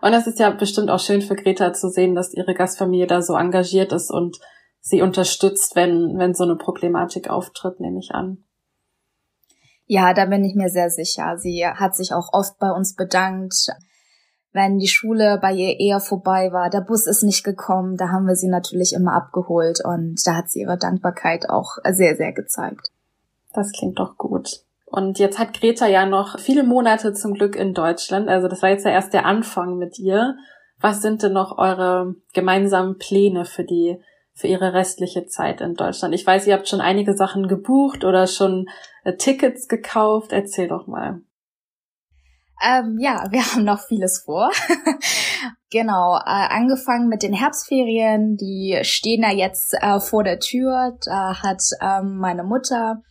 Und 0.00 0.12
es 0.14 0.26
ist 0.26 0.38
ja 0.38 0.50
bestimmt 0.50 0.90
auch 0.90 0.98
schön 0.98 1.20
für 1.20 1.36
Greta 1.36 1.74
zu 1.74 1.90
sehen, 1.90 2.14
dass 2.14 2.34
ihre 2.34 2.54
Gastfamilie 2.54 3.06
da 3.06 3.20
so 3.20 3.36
engagiert 3.36 3.92
ist 3.92 4.10
und 4.10 4.38
sie 4.80 5.02
unterstützt, 5.02 5.76
wenn, 5.76 6.18
wenn 6.18 6.34
so 6.34 6.44
eine 6.44 6.56
Problematik 6.56 7.28
auftritt, 7.28 7.80
nehme 7.80 7.98
ich 7.98 8.12
an. 8.12 8.44
Ja, 9.90 10.12
da 10.12 10.26
bin 10.26 10.44
ich 10.44 10.54
mir 10.54 10.68
sehr 10.68 10.90
sicher. 10.90 11.38
Sie 11.38 11.66
hat 11.66 11.96
sich 11.96 12.12
auch 12.12 12.28
oft 12.32 12.58
bei 12.58 12.70
uns 12.70 12.94
bedankt, 12.94 13.70
wenn 14.52 14.78
die 14.78 14.86
Schule 14.86 15.38
bei 15.40 15.52
ihr 15.52 15.80
eher 15.80 15.98
vorbei 15.98 16.52
war. 16.52 16.68
Der 16.68 16.82
Bus 16.82 17.06
ist 17.06 17.22
nicht 17.22 17.42
gekommen, 17.42 17.96
da 17.96 18.10
haben 18.10 18.26
wir 18.26 18.36
sie 18.36 18.48
natürlich 18.48 18.92
immer 18.92 19.14
abgeholt 19.14 19.80
und 19.82 20.20
da 20.26 20.36
hat 20.36 20.50
sie 20.50 20.60
ihre 20.60 20.76
Dankbarkeit 20.76 21.48
auch 21.48 21.78
sehr, 21.90 22.16
sehr 22.16 22.32
gezeigt. 22.32 22.90
Das 23.54 23.72
klingt 23.72 23.98
doch 23.98 24.18
gut. 24.18 24.60
Und 24.84 25.18
jetzt 25.18 25.38
hat 25.38 25.58
Greta 25.58 25.86
ja 25.86 26.04
noch 26.04 26.38
viele 26.38 26.64
Monate 26.64 27.14
zum 27.14 27.32
Glück 27.32 27.56
in 27.56 27.72
Deutschland. 27.72 28.28
Also 28.28 28.46
das 28.46 28.60
war 28.60 28.68
jetzt 28.68 28.84
ja 28.84 28.90
erst 28.90 29.14
der 29.14 29.24
Anfang 29.24 29.78
mit 29.78 29.98
ihr. 29.98 30.36
Was 30.80 31.00
sind 31.00 31.22
denn 31.22 31.32
noch 31.32 31.56
eure 31.56 32.14
gemeinsamen 32.34 32.98
Pläne 32.98 33.46
für 33.46 33.64
die, 33.64 33.98
für 34.38 34.46
ihre 34.46 34.72
restliche 34.72 35.26
Zeit 35.26 35.60
in 35.60 35.74
Deutschland? 35.74 36.14
Ich 36.14 36.26
weiß, 36.26 36.46
ihr 36.46 36.54
habt 36.54 36.68
schon 36.68 36.80
einige 36.80 37.16
Sachen 37.16 37.48
gebucht 37.48 38.04
oder 38.04 38.26
schon 38.26 38.68
äh, 39.04 39.14
Tickets 39.16 39.68
gekauft. 39.68 40.32
Erzähl 40.32 40.68
doch 40.68 40.86
mal. 40.86 41.20
Ähm, 42.64 42.98
ja, 43.00 43.26
wir 43.30 43.44
haben 43.44 43.64
noch 43.64 43.80
vieles 43.80 44.22
vor. 44.24 44.50
genau, 45.70 46.16
äh, 46.16 46.22
angefangen 46.24 47.08
mit 47.08 47.22
den 47.22 47.32
Herbstferien, 47.32 48.36
die 48.36 48.78
stehen 48.82 49.22
ja 49.22 49.32
jetzt 49.32 49.74
äh, 49.80 50.00
vor 50.00 50.24
der 50.24 50.38
Tür. 50.38 50.96
Da 51.04 51.42
hat 51.42 51.62
ähm, 51.80 52.18
meine 52.18 52.44
Mutter 52.44 53.02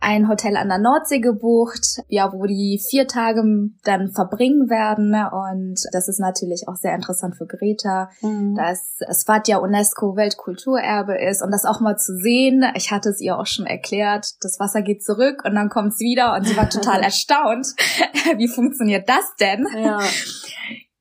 ein 0.00 0.28
Hotel 0.28 0.56
an 0.56 0.68
der 0.68 0.78
Nordsee 0.78 1.18
gebucht, 1.18 2.02
ja, 2.08 2.32
wo 2.32 2.46
die 2.46 2.80
vier 2.88 3.08
Tage 3.08 3.42
dann 3.84 4.12
verbringen 4.12 4.70
werden. 4.70 5.14
Und 5.14 5.80
das 5.92 6.08
ist 6.08 6.20
natürlich 6.20 6.68
auch 6.68 6.76
sehr 6.76 6.94
interessant 6.94 7.36
für 7.36 7.46
Greta, 7.46 8.10
mhm. 8.22 8.54
dass 8.54 8.98
Svat 9.12 9.48
ja 9.48 9.58
UNESCO 9.58 10.16
Weltkulturerbe 10.16 11.18
ist 11.18 11.42
und 11.42 11.50
das 11.50 11.64
auch 11.64 11.80
mal 11.80 11.96
zu 11.96 12.16
sehen. 12.16 12.64
Ich 12.74 12.92
hatte 12.92 13.08
es 13.08 13.20
ihr 13.20 13.38
auch 13.38 13.46
schon 13.46 13.66
erklärt, 13.66 14.34
das 14.40 14.60
Wasser 14.60 14.82
geht 14.82 15.02
zurück 15.02 15.42
und 15.44 15.54
dann 15.54 15.68
kommt 15.68 15.94
es 15.94 16.00
wieder 16.00 16.34
und 16.34 16.46
sie 16.46 16.56
war 16.56 16.70
total 16.70 17.02
erstaunt. 17.02 17.66
Wie 18.36 18.48
funktioniert 18.48 19.08
das 19.08 19.34
denn? 19.40 19.66
Ja. 19.76 20.00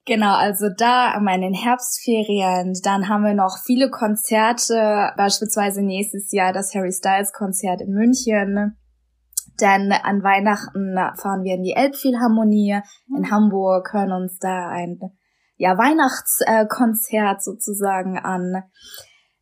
Genau, 0.05 0.33
also 0.35 0.69
da 0.69 1.11
an 1.11 1.25
meinen 1.25 1.53
Herbstferien, 1.53 2.79
dann 2.81 3.09
haben 3.09 3.25
wir 3.25 3.33
noch 3.33 3.57
viele 3.65 3.89
Konzerte, 3.89 5.11
beispielsweise 5.17 5.81
nächstes 5.81 6.31
Jahr 6.31 6.53
das 6.53 6.73
Harry 6.73 6.93
Styles 6.93 7.33
Konzert 7.33 7.81
in 7.81 7.91
München. 7.91 8.77
Dann 9.57 9.91
an 9.91 10.23
Weihnachten 10.23 10.95
fahren 11.19 11.43
wir 11.43 11.55
in 11.55 11.63
die 11.63 11.73
Elbphilharmonie 11.75 12.79
in 13.15 13.21
mhm. 13.21 13.31
Hamburg, 13.31 13.91
hören 13.93 14.11
uns 14.11 14.37
da 14.39 14.69
ein 14.69 14.99
ja, 15.57 15.77
Weihnachtskonzert 15.77 17.41
sozusagen 17.41 18.19
an. 18.19 18.63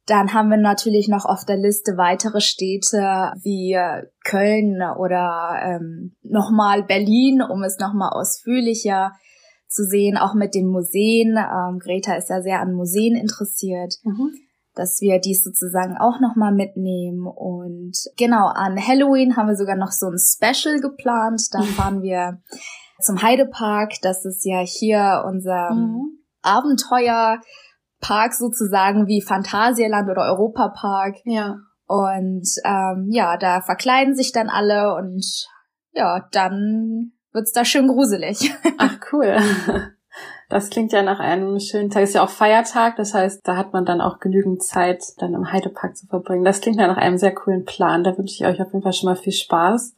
Dann 0.05 0.34
haben 0.34 0.50
wir 0.50 0.57
natürlich 0.57 1.10
noch 1.10 1.25
auf 1.25 1.45
der 1.45 1.57
Liste 1.57 1.98
weitere 1.98 2.39
Städte 2.39 3.34
wie 3.41 3.77
Köln 4.24 4.81
oder 4.98 5.60
ähm, 5.63 6.15
nochmal 6.22 6.84
Berlin, 6.84 7.41
um 7.41 7.63
es 7.63 7.79
nochmal 7.79 8.12
ausführlicher 8.13 9.13
zu 9.67 9.84
sehen, 9.84 10.15
auch 10.15 10.36
mit 10.36 10.53
den 10.53 10.67
Museen. 10.67 11.38
Ähm, 11.38 11.79
Greta 11.79 12.15
ist 12.15 12.29
ja 12.29 12.41
sehr 12.41 12.62
an 12.62 12.74
Museen 12.74 13.15
interessiert. 13.15 13.95
Mhm 14.03 14.44
dass 14.75 15.00
wir 15.01 15.20
dies 15.20 15.44
sozusagen 15.44 15.98
auch 15.98 16.20
nochmal 16.20 16.53
mitnehmen. 16.53 17.25
Und 17.25 17.94
genau, 18.17 18.48
an 18.48 18.77
Halloween 18.77 19.36
haben 19.36 19.48
wir 19.48 19.55
sogar 19.55 19.75
noch 19.75 19.91
so 19.91 20.08
ein 20.08 20.17
Special 20.20 20.79
geplant. 20.79 21.41
Da 21.51 21.62
fahren 21.62 22.01
wir 22.01 22.41
zum 23.01 23.22
Heidepark. 23.22 23.94
Das 24.01 24.25
ist 24.25 24.46
ja 24.46 24.60
hier 24.60 25.24
unser 25.25 25.72
mhm. 25.72 26.20
Abenteuerpark 26.41 28.34
sozusagen 28.34 29.08
wie 29.08 29.22
Phantasialand 29.22 30.10
oder 30.10 30.24
Europapark. 30.24 31.15
Ja. 31.24 31.58
Und 31.88 32.48
ähm, 32.63 33.08
ja, 33.12 33.38
da 33.38 33.62
verkleiden 33.62 34.15
sich 34.15 34.32
dann 34.32 34.50
alle 34.50 34.96
und 34.96 35.25
ja, 35.94 36.27
dann 36.32 37.13
wird's 37.32 37.51
da 37.51 37.63
schön 37.63 37.88
gruselig. 37.88 38.53
Ach 38.77 38.98
cool. 39.12 39.38
Das 40.49 40.69
klingt 40.69 40.91
ja 40.91 41.01
nach 41.01 41.19
einem 41.19 41.59
schönen 41.59 41.89
Tag. 41.89 42.03
Ist 42.03 42.15
ja 42.15 42.23
auch 42.23 42.29
Feiertag, 42.29 42.97
das 42.97 43.13
heißt, 43.13 43.47
da 43.47 43.57
hat 43.57 43.73
man 43.73 43.85
dann 43.85 44.01
auch 44.01 44.19
genügend 44.19 44.63
Zeit, 44.63 45.03
dann 45.17 45.33
im 45.33 45.51
Heidepark 45.51 45.97
zu 45.97 46.05
verbringen. 46.05 46.45
Das 46.45 46.61
klingt 46.61 46.79
ja 46.79 46.87
nach 46.87 46.97
einem 46.97 47.17
sehr 47.17 47.33
coolen 47.33 47.65
Plan. 47.65 48.03
Da 48.03 48.17
wünsche 48.17 48.35
ich 48.35 48.45
euch 48.45 48.61
auf 48.61 48.71
jeden 48.71 48.83
Fall 48.83 48.93
schon 48.93 49.09
mal 49.09 49.15
viel 49.15 49.33
Spaß. 49.33 49.95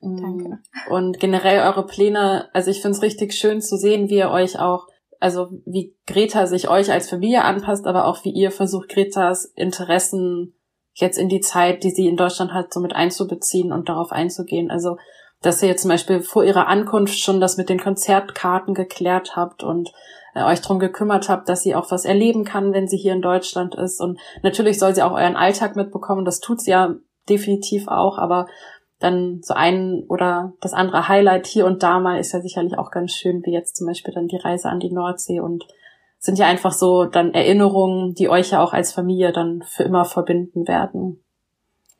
Danke. 0.00 0.48
Mm. 0.48 0.92
Und 0.92 1.20
generell 1.20 1.60
eure 1.66 1.84
Pläne, 1.84 2.48
also 2.52 2.70
ich 2.70 2.80
finde 2.80 2.96
es 2.96 3.02
richtig 3.02 3.34
schön 3.34 3.60
zu 3.60 3.76
sehen, 3.76 4.08
wie 4.08 4.18
ihr 4.18 4.30
euch 4.30 4.58
auch, 4.58 4.86
also 5.20 5.48
wie 5.66 5.94
Greta 6.06 6.46
sich 6.46 6.68
euch 6.68 6.90
als 6.90 7.10
Familie 7.10 7.44
anpasst, 7.44 7.86
aber 7.86 8.06
auch 8.06 8.24
wie 8.24 8.30
ihr 8.30 8.50
versucht, 8.50 8.88
Gretas 8.88 9.44
Interessen 9.44 10.54
jetzt 10.94 11.18
in 11.18 11.28
die 11.28 11.40
Zeit, 11.40 11.84
die 11.84 11.90
sie 11.90 12.08
in 12.08 12.16
Deutschland 12.16 12.52
hat, 12.52 12.72
so 12.72 12.80
mit 12.80 12.94
einzubeziehen 12.94 13.72
und 13.72 13.88
darauf 13.88 14.12
einzugehen. 14.12 14.70
Also 14.70 14.96
dass 15.40 15.62
ihr 15.62 15.76
zum 15.76 15.90
Beispiel 15.90 16.20
vor 16.20 16.44
ihrer 16.44 16.66
Ankunft 16.66 17.18
schon 17.18 17.40
das 17.40 17.56
mit 17.56 17.68
den 17.68 17.80
Konzertkarten 17.80 18.74
geklärt 18.74 19.36
habt 19.36 19.62
und 19.62 19.92
äh, 20.34 20.42
euch 20.42 20.60
drum 20.60 20.78
gekümmert 20.78 21.28
habt, 21.28 21.48
dass 21.48 21.62
sie 21.62 21.74
auch 21.74 21.90
was 21.90 22.04
erleben 22.04 22.44
kann, 22.44 22.72
wenn 22.72 22.88
sie 22.88 22.96
hier 22.96 23.12
in 23.12 23.22
Deutschland 23.22 23.74
ist. 23.74 24.00
Und 24.00 24.18
natürlich 24.42 24.78
soll 24.78 24.94
sie 24.94 25.02
auch 25.02 25.12
euren 25.12 25.36
Alltag 25.36 25.76
mitbekommen. 25.76 26.24
Das 26.24 26.40
tut 26.40 26.60
sie 26.60 26.72
ja 26.72 26.94
definitiv 27.28 27.88
auch, 27.88 28.18
aber 28.18 28.46
dann 28.98 29.40
so 29.42 29.54
ein 29.54 30.04
oder 30.08 30.54
das 30.60 30.72
andere 30.72 31.06
Highlight 31.08 31.46
hier 31.46 31.66
und 31.66 31.82
da 31.82 32.00
mal 32.00 32.18
ist 32.18 32.32
ja 32.32 32.40
sicherlich 32.40 32.76
auch 32.78 32.90
ganz 32.90 33.12
schön, 33.12 33.42
wie 33.44 33.52
jetzt 33.52 33.76
zum 33.76 33.86
Beispiel 33.86 34.12
dann 34.12 34.26
die 34.26 34.38
Reise 34.38 34.68
an 34.68 34.80
die 34.80 34.92
Nordsee 34.92 35.38
und 35.38 35.64
sind 36.18 36.36
ja 36.36 36.46
einfach 36.46 36.72
so 36.72 37.04
dann 37.04 37.32
Erinnerungen, 37.32 38.14
die 38.14 38.28
euch 38.28 38.50
ja 38.50 38.60
auch 38.60 38.72
als 38.72 38.92
Familie 38.92 39.30
dann 39.30 39.62
für 39.62 39.84
immer 39.84 40.04
verbinden 40.04 40.66
werden. 40.66 41.22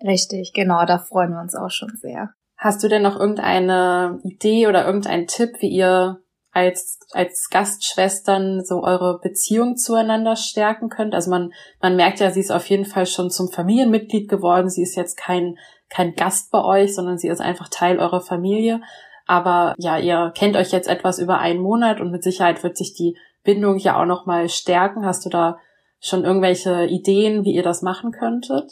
Richtig, 0.02 0.52
genau, 0.54 0.84
da 0.86 0.98
freuen 0.98 1.30
wir 1.30 1.40
uns 1.40 1.54
auch 1.54 1.70
schon 1.70 1.90
sehr. 1.96 2.30
Hast 2.58 2.82
du 2.82 2.88
denn 2.88 3.02
noch 3.02 3.18
irgendeine 3.18 4.18
Idee 4.24 4.66
oder 4.66 4.84
irgendeinen 4.84 5.28
Tipp, 5.28 5.50
wie 5.60 5.68
ihr 5.68 6.18
als, 6.50 6.98
als 7.12 7.50
Gastschwestern 7.50 8.64
so 8.64 8.82
eure 8.82 9.20
Beziehung 9.20 9.76
zueinander 9.76 10.34
stärken 10.34 10.88
könnt? 10.88 11.14
Also 11.14 11.30
man, 11.30 11.52
man 11.80 11.94
merkt 11.94 12.18
ja, 12.18 12.32
sie 12.32 12.40
ist 12.40 12.50
auf 12.50 12.66
jeden 12.66 12.84
Fall 12.84 13.06
schon 13.06 13.30
zum 13.30 13.48
Familienmitglied 13.48 14.28
geworden. 14.28 14.68
Sie 14.68 14.82
ist 14.82 14.96
jetzt 14.96 15.16
kein, 15.16 15.56
kein 15.88 16.16
Gast 16.16 16.50
bei 16.50 16.64
euch, 16.64 16.96
sondern 16.96 17.16
sie 17.16 17.28
ist 17.28 17.40
einfach 17.40 17.68
Teil 17.68 18.00
eurer 18.00 18.20
Familie. 18.20 18.80
Aber 19.28 19.76
ja, 19.78 19.96
ihr 19.96 20.32
kennt 20.34 20.56
euch 20.56 20.72
jetzt 20.72 20.88
etwas 20.88 21.20
über 21.20 21.38
einen 21.38 21.60
Monat 21.60 22.00
und 22.00 22.10
mit 22.10 22.24
Sicherheit 22.24 22.64
wird 22.64 22.76
sich 22.76 22.92
die 22.92 23.16
Bindung 23.44 23.78
ja 23.78 24.00
auch 24.00 24.06
noch 24.06 24.26
mal 24.26 24.48
stärken. 24.48 25.06
Hast 25.06 25.24
du 25.24 25.30
da 25.30 25.58
schon 26.00 26.24
irgendwelche 26.24 26.86
Ideen, 26.86 27.44
wie 27.44 27.54
ihr 27.54 27.62
das 27.62 27.82
machen 27.82 28.10
könntet? 28.10 28.68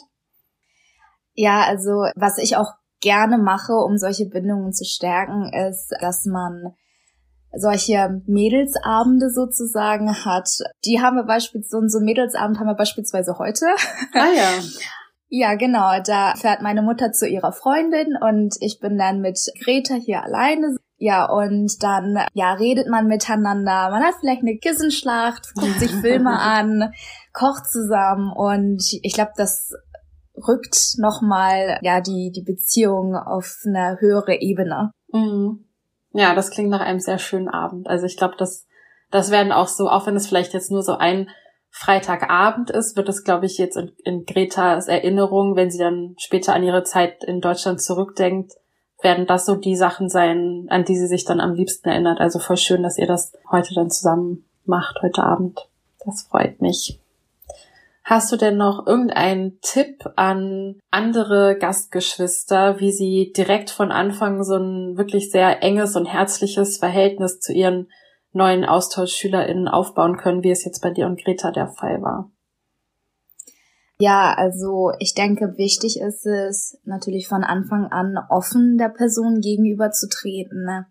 Ja, 1.33 1.61
also 1.61 1.91
was 2.15 2.37
ich 2.37 2.57
auch 2.57 2.73
gerne 3.01 3.37
mache, 3.37 3.73
um 3.73 3.97
solche 3.97 4.25
Bindungen 4.25 4.73
zu 4.73 4.85
stärken, 4.85 5.51
ist, 5.53 5.93
dass 6.01 6.25
man 6.25 6.73
solche 7.53 8.21
Mädelsabende 8.27 9.29
sozusagen 9.29 10.25
hat. 10.25 10.49
Die 10.85 11.01
haben 11.01 11.15
wir 11.15 11.23
beispielsweise, 11.23 11.89
so 11.89 11.99
ein 11.99 12.05
Mädelsabend 12.05 12.59
haben 12.59 12.67
wir 12.67 12.75
beispielsweise 12.75 13.37
heute. 13.37 13.65
Ah 14.13 14.31
ja. 14.35 14.49
Ja, 15.29 15.55
genau. 15.55 15.91
Da 16.05 16.35
fährt 16.35 16.61
meine 16.61 16.81
Mutter 16.81 17.11
zu 17.11 17.27
ihrer 17.27 17.51
Freundin 17.51 18.15
und 18.17 18.55
ich 18.61 18.79
bin 18.79 18.97
dann 18.97 19.19
mit 19.19 19.37
Greta 19.61 19.95
hier 19.95 20.23
alleine. 20.23 20.77
Ja, 20.99 21.25
und 21.29 21.83
dann, 21.83 22.17
ja, 22.33 22.53
redet 22.53 22.87
man 22.87 23.07
miteinander. 23.07 23.89
Man 23.91 24.03
hat 24.03 24.15
vielleicht 24.19 24.41
eine 24.41 24.57
Kissenschlacht, 24.57 25.53
guckt 25.53 25.79
sich 25.79 25.91
Filme 25.91 26.31
an, 26.39 26.93
kocht 27.33 27.69
zusammen 27.69 28.31
und 28.31 28.81
ich 29.03 29.13
glaube, 29.13 29.33
das 29.35 29.73
rückt 30.47 30.97
nochmal, 30.97 31.79
ja, 31.81 32.01
die, 32.01 32.31
die 32.31 32.43
Beziehung 32.43 33.15
auf 33.15 33.57
eine 33.65 33.97
höhere 33.99 34.39
Ebene. 34.39 34.91
Mhm. 35.11 35.65
Ja, 36.13 36.35
das 36.35 36.51
klingt 36.51 36.69
nach 36.69 36.81
einem 36.81 36.99
sehr 36.99 37.19
schönen 37.19 37.49
Abend. 37.49 37.87
Also 37.87 38.05
ich 38.05 38.17
glaube, 38.17 38.35
das, 38.37 38.65
das 39.11 39.31
werden 39.31 39.51
auch 39.51 39.67
so, 39.67 39.89
auch 39.89 40.07
wenn 40.07 40.15
es 40.15 40.27
vielleicht 40.27 40.53
jetzt 40.53 40.71
nur 40.71 40.83
so 40.83 40.97
ein 40.97 41.29
Freitagabend 41.69 42.71
ist, 42.71 42.95
wird 42.95 43.09
es, 43.09 43.23
glaube 43.23 43.45
ich, 43.45 43.57
jetzt 43.57 43.77
in, 43.77 43.91
in 44.03 44.25
Gretas 44.25 44.87
Erinnerung, 44.87 45.55
wenn 45.55 45.69
sie 45.69 45.77
dann 45.77 46.15
später 46.17 46.55
an 46.55 46.63
ihre 46.63 46.83
Zeit 46.83 47.23
in 47.23 47.41
Deutschland 47.41 47.81
zurückdenkt, 47.81 48.53
werden 49.01 49.27
das 49.27 49.45
so 49.45 49.55
die 49.55 49.75
Sachen 49.75 50.09
sein, 50.09 50.65
an 50.69 50.85
die 50.85 50.97
sie 50.97 51.07
sich 51.07 51.23
dann 51.23 51.39
am 51.39 51.53
liebsten 51.53 51.89
erinnert. 51.89 52.19
Also 52.19 52.39
voll 52.39 52.57
schön, 52.57 52.83
dass 52.83 52.97
ihr 52.97 53.05
das 53.05 53.33
heute 53.51 53.75
dann 53.75 53.91
zusammen 53.91 54.45
macht, 54.65 55.01
heute 55.03 55.23
Abend. 55.23 55.67
Das 56.03 56.23
freut 56.23 56.61
mich. 56.61 56.99
Hast 58.09 58.31
du 58.31 58.37
denn 58.37 58.55
noch 58.55 58.87
irgendeinen 58.87 59.59
Tipp 59.59 60.09
an 60.15 60.79
andere 60.91 61.57
Gastgeschwister, 61.59 62.79
wie 62.79 62.93
sie 62.93 63.33
direkt 63.35 63.69
von 63.69 63.91
Anfang 63.91 64.45
so 64.45 64.55
ein 64.55 64.97
wirklich 64.97 65.29
sehr 65.29 65.61
enges 65.61 65.97
und 65.97 66.05
herzliches 66.05 66.77
Verhältnis 66.77 67.41
zu 67.41 67.51
ihren 67.51 67.89
neuen 68.31 68.63
AustauschschülerInnen 68.63 69.67
aufbauen 69.67 70.15
können, 70.15 70.41
wie 70.41 70.51
es 70.51 70.63
jetzt 70.63 70.81
bei 70.81 70.91
dir 70.91 71.05
und 71.05 71.21
Greta 71.21 71.51
der 71.51 71.67
Fall 71.67 72.01
war? 72.01 72.31
Ja, 73.99 74.33
also 74.37 74.93
ich 74.99 75.13
denke, 75.13 75.57
wichtig 75.57 75.99
ist 75.99 76.25
es 76.25 76.79
natürlich 76.85 77.27
von 77.27 77.43
Anfang 77.43 77.87
an 77.87 78.17
offen 78.29 78.77
der 78.77 78.87
Person 78.87 79.41
gegenüber 79.41 79.91
zu 79.91 80.07
treten. 80.07 80.63
Ne? 80.63 80.85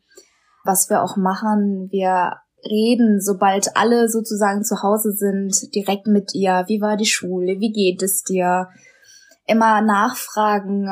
Was 0.65 0.91
wir 0.91 1.03
auch 1.03 1.17
machen, 1.17 1.89
wir 1.91 2.35
reden, 2.65 3.21
sobald 3.21 3.77
alle 3.77 4.09
sozusagen 4.09 4.65
zu 4.65 4.83
Hause 4.83 5.13
sind, 5.13 5.75
direkt 5.75 6.07
mit 6.07 6.35
ihr. 6.35 6.65
Wie 6.69 6.81
war 6.81 6.97
die 6.97 7.07
Schule? 7.07 7.61
Wie 7.61 7.73
geht 7.73 8.03
es 8.03 8.23
dir? 8.23 8.69
Immer 9.47 9.81
nachfragen, 9.81 10.89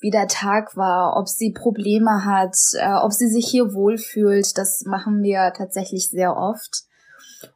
wie 0.00 0.10
der 0.10 0.28
Tag 0.28 0.76
war, 0.76 1.16
ob 1.16 1.28
sie 1.28 1.52
Probleme 1.52 2.24
hat, 2.24 2.56
äh, 2.74 2.94
ob 3.02 3.12
sie 3.12 3.28
sich 3.28 3.48
hier 3.48 3.72
wohlfühlt. 3.72 4.56
Das 4.58 4.84
machen 4.86 5.22
wir 5.22 5.52
tatsächlich 5.56 6.10
sehr 6.10 6.36
oft. 6.36 6.84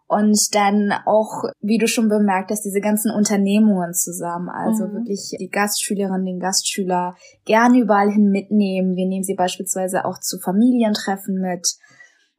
Und 0.07 0.55
dann 0.55 0.93
auch, 1.07 1.45
wie 1.61 1.79
du 1.79 1.87
schon 1.87 2.09
bemerkt 2.09 2.51
hast, 2.51 2.63
diese 2.63 2.81
ganzen 2.81 3.13
Unternehmungen 3.13 3.95
zusammen. 3.95 4.49
Also 4.49 4.87
mhm. 4.87 4.95
wirklich 4.95 5.37
die 5.39 5.49
Gastschülerin, 5.49 6.25
den 6.25 6.41
Gastschüler 6.41 7.15
gerne 7.45 7.79
überall 7.79 8.11
hin 8.11 8.31
mitnehmen. 8.31 8.97
Wir 8.97 9.07
nehmen 9.07 9.23
sie 9.23 9.35
beispielsweise 9.35 10.05
auch 10.05 10.19
zu 10.19 10.39
Familientreffen 10.41 11.41
mit. 11.41 11.77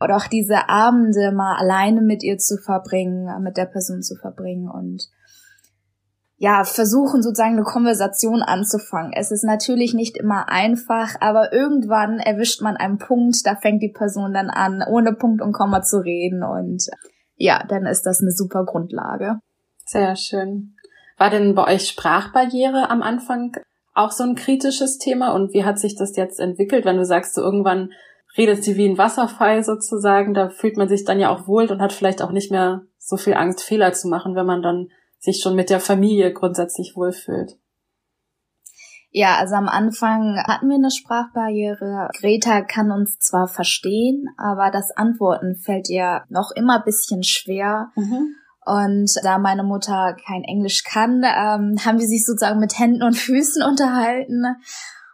Oder 0.01 0.17
auch 0.17 0.27
diese 0.27 0.67
Abende 0.67 1.31
mal 1.31 1.58
alleine 1.58 2.01
mit 2.01 2.24
ihr 2.24 2.38
zu 2.38 2.58
verbringen, 2.58 3.29
mit 3.43 3.58
der 3.58 3.65
Person 3.65 4.01
zu 4.01 4.15
verbringen 4.15 4.70
und 4.70 5.08
ja, 6.38 6.63
versuchen 6.63 7.22
sozusagen 7.22 7.53
eine 7.53 7.62
Konversation 7.62 8.41
anzufangen. 8.41 9.13
Es 9.13 9.29
ist 9.29 9.43
natürlich 9.43 9.93
nicht 9.93 10.17
immer 10.17 10.50
einfach, 10.50 11.13
aber 11.20 11.53
irgendwann 11.53 12.17
erwischt 12.17 12.63
man 12.63 12.77
einen 12.77 12.98
Punkt, 12.98 13.46
da 13.46 13.55
fängt 13.55 13.84
die 13.84 13.93
Person 13.96 14.34
dann 14.34 14.50
an, 14.50 14.84
ohne 14.89 15.13
Punkt 15.13 15.43
und 15.43 15.53
Komma 15.53 15.84
zu 15.84 15.98
reden 16.00 16.43
und 16.43 16.88
ja, 17.36 17.63
dann 17.70 17.86
ist 17.86 18.08
das 18.08 18.22
eine 18.22 18.31
super 18.31 18.65
Grundlage. 18.65 19.39
Sehr 19.86 20.15
schön. 20.15 20.75
War 21.20 21.29
denn 21.29 21.53
bei 21.53 21.75
euch 21.75 21.88
Sprachbarriere 21.88 22.89
am 22.89 23.03
Anfang 23.03 23.55
auch 23.93 24.10
so 24.10 24.24
ein 24.24 24.34
kritisches 24.34 24.98
Thema 24.98 25.36
und 25.36 25.53
wie 25.53 25.63
hat 25.63 25.77
sich 25.77 25.96
das 25.96 26.15
jetzt 26.15 26.39
entwickelt, 26.39 26.86
wenn 26.86 26.98
du 26.98 27.05
sagst, 27.05 27.36
so 27.36 27.41
irgendwann 27.41 27.91
redet 28.38 28.64
sie 28.64 28.78
wie 28.78 28.88
ein 28.88 28.98
Wasserfall 28.98 29.64
sozusagen, 29.64 30.34
da 30.34 30.50
fühlt 30.50 30.78
man 30.78 30.88
sich 30.88 31.04
dann 31.04 31.20
ja 31.20 31.30
auch 31.30 31.48
wohl 31.48 31.72
und 31.72 31.82
hat 31.82 31.94
vielleicht 31.94 32.22
auch 32.22 32.32
nicht 32.32 32.52
mehr 32.52 32.84
so 32.98 33.18
viel 33.18 33.34
Angst, 33.34 33.62
Fehler 33.62 33.94
zu 33.94 34.08
machen, 34.08 34.36
wenn 34.36 34.46
man 34.46 34.62
dann 34.62 34.88
sich 35.20 35.42
schon 35.42 35.56
mit 35.56 35.70
der 35.70 35.80
Familie 35.80 36.34
grundsätzlich 36.34 36.94
wohlfühlt. 36.96 37.58
Ja, 39.14 39.36
also 39.36 39.56
am 39.56 39.68
Anfang 39.68 40.42
hatten 40.48 40.70
wir 40.70 40.76
eine 40.76 40.90
Sprachbarriere. 40.90 42.10
Greta 42.18 42.62
kann 42.62 42.92
uns 42.92 43.20
zwar 43.20 43.48
verstehen, 43.50 44.28
aber 44.38 44.72
das 44.72 44.92
Antworten 44.92 45.56
fällt 45.56 45.90
ihr 45.90 46.24
noch 46.30 46.52
immer 46.56 46.78
ein 46.78 46.86
bisschen 46.86 47.24
schwer. 47.24 47.92
Mhm. 47.96 48.36
Und 48.66 49.12
da 49.24 49.38
meine 49.38 49.64
Mutter 49.64 50.16
kein 50.26 50.44
Englisch 50.44 50.84
kann, 50.84 51.24
ähm, 51.24 51.78
haben 51.84 52.00
wir 52.00 52.08
sich 52.08 52.26
sozusagen 52.26 52.60
mit 52.60 52.80
Händen 52.80 53.04
und 53.04 53.18
Füßen 53.18 53.64
unterhalten. 53.64 54.46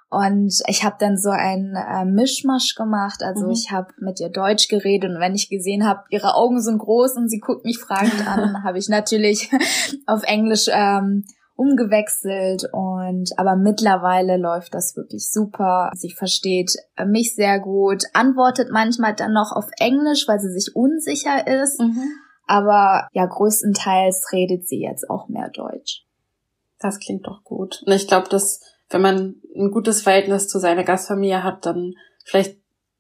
Und 0.10 0.62
ich 0.68 0.86
habe 0.86 0.96
dann 1.00 1.18
so 1.18 1.30
ein 1.30 1.76
äh, 1.76 2.06
Mischmasch 2.06 2.76
gemacht. 2.76 3.22
Also 3.24 3.46
mhm. 3.46 3.52
ich 3.52 3.72
habe 3.72 3.90
mit 4.00 4.20
ihr 4.22 4.30
Deutsch 4.30 4.70
geredet 4.70 5.12
und 5.12 5.20
wenn 5.20 5.36
ich 5.36 5.50
gesehen 5.50 5.86
habe, 5.86 6.04
ihre 6.10 6.36
Augen 6.36 6.62
sind 6.62 6.78
groß 6.78 7.18
und 7.18 7.30
sie 7.30 7.40
guckt 7.40 7.66
mich 7.66 7.78
fragend 7.78 8.26
an, 8.26 8.64
habe 8.64 8.78
ich 8.78 8.88
natürlich 8.88 9.52
auf 10.06 10.24
Englisch 10.24 10.70
ähm, 10.72 11.26
umgewechselt 11.58 12.70
und 12.72 13.32
aber 13.38 13.56
mittlerweile 13.56 14.38
läuft 14.38 14.74
das 14.74 14.96
wirklich 14.96 15.30
super. 15.30 15.92
Sie 15.96 16.12
versteht 16.12 16.72
mich 17.06 17.36
sehr 17.36 17.60
gut, 17.60 18.04
antwortet 18.14 18.70
manchmal 18.72 19.16
dann 19.16 19.34
noch 19.34 19.52
auf 19.52 19.66
Englisch, 19.78 20.28
weil 20.28 20.40
sie 20.40 20.52
sich 20.52 20.76
unsicher 20.76 21.48
ist. 21.48 21.82
Mhm. 21.82 22.04
Aber 22.46 23.10
ja, 23.12 23.26
größtenteils 23.26 24.32
redet 24.32 24.70
sie 24.70 24.80
jetzt 24.80 25.10
auch 25.10 25.28
mehr 25.28 25.50
Deutsch. 25.50 26.06
Das 26.80 27.00
klingt 27.00 27.28
doch 27.28 27.44
gut. 27.44 27.82
Und 27.86 27.92
ich 27.92 28.08
glaube, 28.08 28.30
dass 28.30 28.62
wenn 28.90 29.02
man 29.02 29.36
ein 29.56 29.72
gutes 29.72 30.02
Verhältnis 30.02 30.48
zu 30.48 30.60
seiner 30.60 30.84
Gastfamilie 30.84 31.44
hat, 31.44 31.66
dann 31.66 31.94
vielleicht 32.24 32.58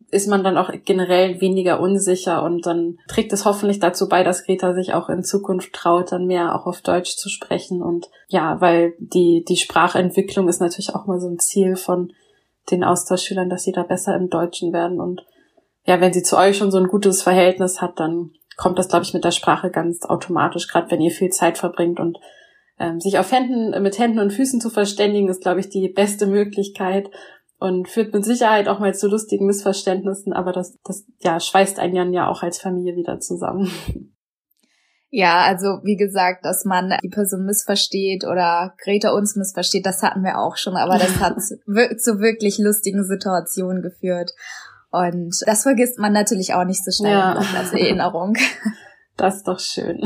ist 0.09 0.27
man 0.27 0.43
dann 0.43 0.57
auch 0.57 0.71
generell 0.85 1.41
weniger 1.41 1.81
unsicher 1.81 2.43
und 2.43 2.65
dann 2.65 2.97
trägt 3.09 3.33
es 3.33 3.43
hoffentlich 3.43 3.79
dazu 3.79 4.07
bei, 4.07 4.23
dass 4.23 4.45
Greta 4.45 4.73
sich 4.73 4.93
auch 4.93 5.09
in 5.09 5.23
Zukunft 5.23 5.73
traut, 5.73 6.13
dann 6.13 6.27
mehr 6.27 6.55
auch 6.55 6.65
auf 6.65 6.81
Deutsch 6.81 7.17
zu 7.17 7.27
sprechen. 7.27 7.81
Und 7.81 8.09
ja, 8.27 8.61
weil 8.61 8.93
die, 8.99 9.43
die 9.47 9.57
Sprachentwicklung 9.57 10.47
ist 10.47 10.61
natürlich 10.61 10.95
auch 10.95 11.07
mal 11.07 11.19
so 11.19 11.27
ein 11.27 11.39
Ziel 11.39 11.75
von 11.75 12.13
den 12.71 12.85
Austauschschülern, 12.85 13.49
dass 13.49 13.63
sie 13.63 13.73
da 13.73 13.83
besser 13.83 14.15
im 14.15 14.29
Deutschen 14.29 14.71
werden. 14.71 15.01
Und 15.01 15.25
ja, 15.85 15.99
wenn 15.99 16.13
sie 16.13 16.23
zu 16.23 16.37
euch 16.37 16.57
schon 16.57 16.71
so 16.71 16.77
ein 16.77 16.87
gutes 16.87 17.21
Verhältnis 17.21 17.81
hat, 17.81 17.99
dann 17.99 18.31
kommt 18.55 18.79
das, 18.79 18.87
glaube 18.87 19.03
ich, 19.03 19.13
mit 19.13 19.25
der 19.25 19.31
Sprache 19.31 19.69
ganz 19.71 20.03
automatisch, 20.03 20.67
gerade 20.67 20.89
wenn 20.89 21.01
ihr 21.01 21.11
viel 21.11 21.29
Zeit 21.29 21.57
verbringt 21.57 21.99
und 21.99 22.17
ähm, 22.79 22.99
sich 22.99 23.17
auf 23.17 23.31
Händen, 23.31 23.81
mit 23.81 23.97
Händen 23.97 24.19
und 24.19 24.33
Füßen 24.33 24.61
zu 24.61 24.69
verständigen, 24.69 25.29
ist, 25.29 25.41
glaube 25.41 25.59
ich, 25.59 25.69
die 25.69 25.89
beste 25.89 26.27
Möglichkeit 26.27 27.09
und 27.59 27.87
führt 27.87 28.13
mit 28.13 28.23
Sicherheit 28.23 28.67
auch 28.67 28.79
mal 28.79 28.93
zu 28.93 29.07
lustigen 29.07 29.47
Missverständnissen, 29.47 30.33
aber 30.33 30.51
das, 30.51 30.77
das 30.83 31.05
ja, 31.19 31.39
schweißt 31.39 31.79
einen 31.79 31.95
Jan 31.95 32.13
ja 32.13 32.27
auch 32.27 32.43
als 32.43 32.59
Familie 32.59 32.95
wieder 32.95 33.19
zusammen. 33.19 33.71
Ja, 35.09 35.41
also 35.45 35.79
wie 35.83 35.95
gesagt, 35.95 36.43
dass 36.45 36.65
man 36.65 36.93
die 37.01 37.09
Person 37.09 37.45
missversteht 37.45 38.25
oder 38.25 38.73
Greta 38.83 39.11
uns 39.11 39.35
missversteht, 39.37 39.85
das 39.85 40.03
hatten 40.03 40.21
wir 40.21 40.37
auch 40.37 40.57
schon, 40.57 40.75
aber 40.75 40.97
das 40.97 41.19
hat 41.19 41.41
zu 42.01 42.19
wirklich 42.19 42.57
lustigen 42.57 43.05
Situationen 43.05 43.81
geführt. 43.81 44.33
Und 44.91 45.35
das 45.45 45.63
vergisst 45.63 45.97
man 45.97 46.13
natürlich 46.13 46.53
auch 46.53 46.65
nicht 46.65 46.83
so 46.83 46.91
schnell 46.91 47.17
ja. 47.17 47.33
als 47.57 47.71
Erinnerung. 47.71 48.35
Das 49.15 49.37
ist 49.37 49.47
doch 49.47 49.59
schön. 49.59 50.01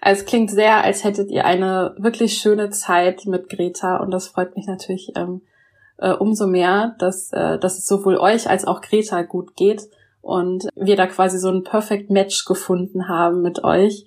Also 0.00 0.20
es 0.20 0.26
klingt 0.26 0.50
sehr, 0.50 0.82
als 0.84 1.04
hättet 1.04 1.30
ihr 1.30 1.44
eine 1.44 1.94
wirklich 1.98 2.34
schöne 2.34 2.70
Zeit 2.70 3.26
mit 3.26 3.48
Greta 3.48 3.96
und 3.98 4.10
das 4.10 4.28
freut 4.28 4.56
mich 4.56 4.66
natürlich 4.66 5.12
ähm, 5.16 5.42
äh, 5.98 6.12
umso 6.12 6.46
mehr, 6.46 6.94
dass, 6.98 7.32
äh, 7.32 7.58
dass 7.58 7.78
es 7.78 7.86
sowohl 7.86 8.16
euch 8.16 8.48
als 8.48 8.64
auch 8.64 8.80
Greta 8.80 9.22
gut 9.22 9.56
geht 9.56 9.82
und 10.20 10.68
wir 10.76 10.96
da 10.96 11.06
quasi 11.06 11.38
so 11.38 11.48
ein 11.48 11.64
Perfect 11.64 12.10
Match 12.10 12.44
gefunden 12.44 13.08
haben 13.08 13.42
mit 13.42 13.64
euch. 13.64 14.04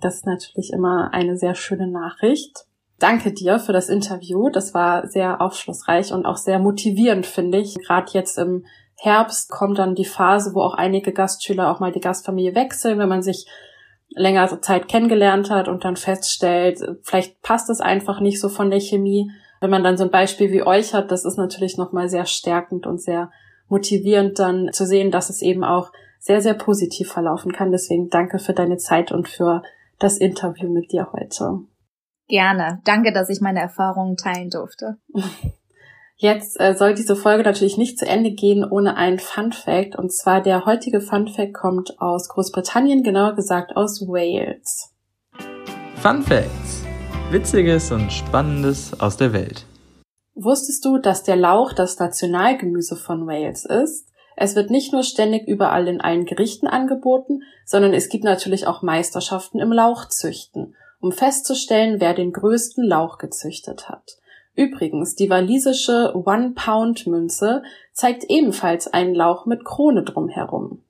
Das 0.00 0.16
ist 0.16 0.26
natürlich 0.26 0.72
immer 0.72 1.12
eine 1.12 1.36
sehr 1.36 1.54
schöne 1.54 1.88
Nachricht. 1.88 2.64
Danke 2.98 3.32
dir 3.32 3.60
für 3.60 3.72
das 3.72 3.88
Interview. 3.88 4.50
Das 4.50 4.74
war 4.74 5.06
sehr 5.06 5.40
aufschlussreich 5.40 6.12
und 6.12 6.26
auch 6.26 6.36
sehr 6.36 6.58
motivierend, 6.58 7.26
finde 7.26 7.58
ich. 7.58 7.76
Gerade 7.76 8.10
jetzt 8.12 8.38
im 8.38 8.64
Herbst 8.96 9.50
kommt 9.50 9.78
dann 9.78 9.94
die 9.94 10.04
Phase, 10.04 10.54
wo 10.54 10.62
auch 10.62 10.74
einige 10.74 11.12
Gastschüler 11.12 11.70
auch 11.70 11.78
mal 11.78 11.92
die 11.92 12.00
Gastfamilie 12.00 12.56
wechseln, 12.56 12.98
wenn 12.98 13.08
man 13.08 13.22
sich 13.22 13.46
längere 14.10 14.60
Zeit 14.60 14.88
kennengelernt 14.88 15.50
hat 15.50 15.68
und 15.68 15.84
dann 15.84 15.96
feststellt, 15.96 16.80
vielleicht 17.02 17.42
passt 17.42 17.70
es 17.70 17.80
einfach 17.80 18.20
nicht 18.20 18.40
so 18.40 18.48
von 18.48 18.70
der 18.70 18.80
Chemie 18.80 19.30
wenn 19.60 19.70
man 19.70 19.82
dann 19.82 19.96
so 19.96 20.04
ein 20.04 20.10
Beispiel 20.10 20.50
wie 20.52 20.62
euch 20.62 20.94
hat, 20.94 21.10
das 21.10 21.24
ist 21.24 21.36
natürlich 21.36 21.76
nochmal 21.76 22.08
sehr 22.08 22.26
stärkend 22.26 22.86
und 22.86 23.00
sehr 23.00 23.30
motivierend 23.68 24.38
dann 24.38 24.72
zu 24.72 24.86
sehen, 24.86 25.10
dass 25.10 25.30
es 25.30 25.42
eben 25.42 25.64
auch 25.64 25.92
sehr, 26.20 26.40
sehr 26.40 26.54
positiv 26.54 27.10
verlaufen 27.12 27.52
kann. 27.52 27.70
Deswegen 27.70 28.08
danke 28.08 28.38
für 28.38 28.52
deine 28.52 28.76
Zeit 28.76 29.12
und 29.12 29.28
für 29.28 29.62
das 29.98 30.18
Interview 30.18 30.72
mit 30.72 30.92
dir 30.92 31.12
heute. 31.12 31.60
Gerne. 32.28 32.80
Danke, 32.84 33.12
dass 33.12 33.30
ich 33.30 33.40
meine 33.40 33.60
Erfahrungen 33.60 34.16
teilen 34.16 34.50
durfte. 34.50 34.98
Jetzt 36.20 36.58
äh, 36.58 36.74
soll 36.74 36.94
diese 36.94 37.14
Folge 37.14 37.44
natürlich 37.44 37.78
nicht 37.78 37.96
zu 37.96 38.04
Ende 38.04 38.32
gehen 38.32 38.68
ohne 38.68 38.96
einen 38.96 39.20
Fun 39.20 39.52
Fact. 39.52 39.94
Und 39.94 40.12
zwar 40.12 40.42
der 40.42 40.66
heutige 40.66 41.00
Fun 41.00 41.28
Fact 41.28 41.54
kommt 41.54 42.00
aus 42.00 42.28
Großbritannien, 42.28 43.04
genauer 43.04 43.36
gesagt 43.36 43.76
aus 43.76 44.00
Wales. 44.00 44.92
Fun 46.02 46.22
Facts. 46.22 46.82
Witziges 47.30 47.92
und 47.92 48.12
Spannendes 48.12 48.98
aus 48.98 49.16
der 49.16 49.32
Welt. 49.32 49.64
Wusstest 50.34 50.84
du, 50.84 50.98
dass 50.98 51.22
der 51.22 51.36
Lauch 51.36 51.72
das 51.72 52.00
Nationalgemüse 52.00 52.96
von 52.96 53.28
Wales 53.28 53.64
ist? 53.64 54.08
Es 54.34 54.56
wird 54.56 54.70
nicht 54.70 54.92
nur 54.92 55.04
ständig 55.04 55.46
überall 55.46 55.86
in 55.86 56.00
allen 56.00 56.24
Gerichten 56.24 56.66
angeboten, 56.66 57.42
sondern 57.64 57.94
es 57.94 58.08
gibt 58.08 58.24
natürlich 58.24 58.66
auch 58.66 58.82
Meisterschaften 58.82 59.60
im 59.60 59.70
Lauchzüchten, 59.70 60.74
um 60.98 61.12
festzustellen, 61.12 62.00
wer 62.00 62.12
den 62.12 62.32
größten 62.32 62.84
Lauch 62.84 63.18
gezüchtet 63.18 63.88
hat. 63.88 64.18
Übrigens, 64.58 65.14
die 65.14 65.30
walisische 65.30 66.12
One-Pound-Münze 66.16 67.62
zeigt 67.92 68.24
ebenfalls 68.24 68.88
einen 68.92 69.14
Lauch 69.14 69.46
mit 69.46 69.64
Krone 69.64 70.02
drumherum. 70.02 70.82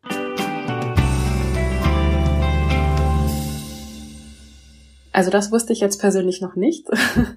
Also 5.12 5.31
das 5.31 5.52
wusste 5.52 5.74
ich 5.74 5.81
jetzt 5.81 6.00
persönlich 6.00 6.40
noch 6.40 6.57
nicht. 6.57 6.88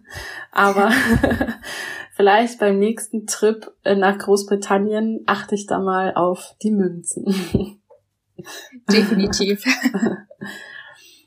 Aber 0.54 0.92
vielleicht 2.16 2.60
beim 2.60 2.80
nächsten 2.80 3.28
Trip 3.28 3.70
nach 3.84 4.18
Großbritannien 4.18 5.24
achte 5.26 5.56
ich 5.56 5.68
da 5.68 5.80
mal 5.80 6.14
auf 6.14 6.56
die 6.64 6.72
Münzen. 6.72 7.26
Definitiv. 8.90 9.66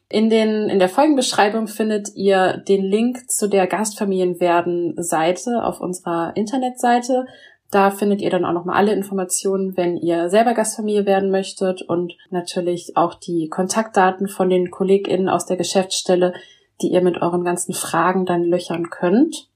In, 0.08 0.28
den, 0.30 0.68
in 0.68 0.78
der 0.78 0.88
Folgenbeschreibung 0.88 1.66
findet 1.66 2.14
ihr 2.14 2.58
den 2.68 2.84
Link 2.84 3.30
zu 3.30 3.48
der 3.48 3.66
Gastfamilienwerden-Seite 3.66 5.64
auf 5.64 5.80
unserer 5.80 6.36
Internetseite. 6.36 7.26
Da 7.70 7.90
findet 7.90 8.20
ihr 8.20 8.30
dann 8.30 8.44
auch 8.44 8.52
nochmal 8.52 8.76
alle 8.76 8.92
Informationen, 8.92 9.76
wenn 9.76 9.96
ihr 9.96 10.28
selber 10.28 10.54
Gastfamilie 10.54 11.06
werden 11.06 11.30
möchtet 11.30 11.82
und 11.82 12.14
natürlich 12.30 12.96
auch 12.96 13.14
die 13.14 13.48
Kontaktdaten 13.48 14.28
von 14.28 14.48
den 14.48 14.70
KollegInnen 14.70 15.28
aus 15.28 15.46
der 15.46 15.56
Geschäftsstelle, 15.56 16.34
die 16.82 16.92
ihr 16.92 17.00
mit 17.00 17.20
euren 17.20 17.42
ganzen 17.42 17.72
Fragen 17.72 18.26
dann 18.26 18.44
löchern 18.44 18.90
könnt. 18.90 19.48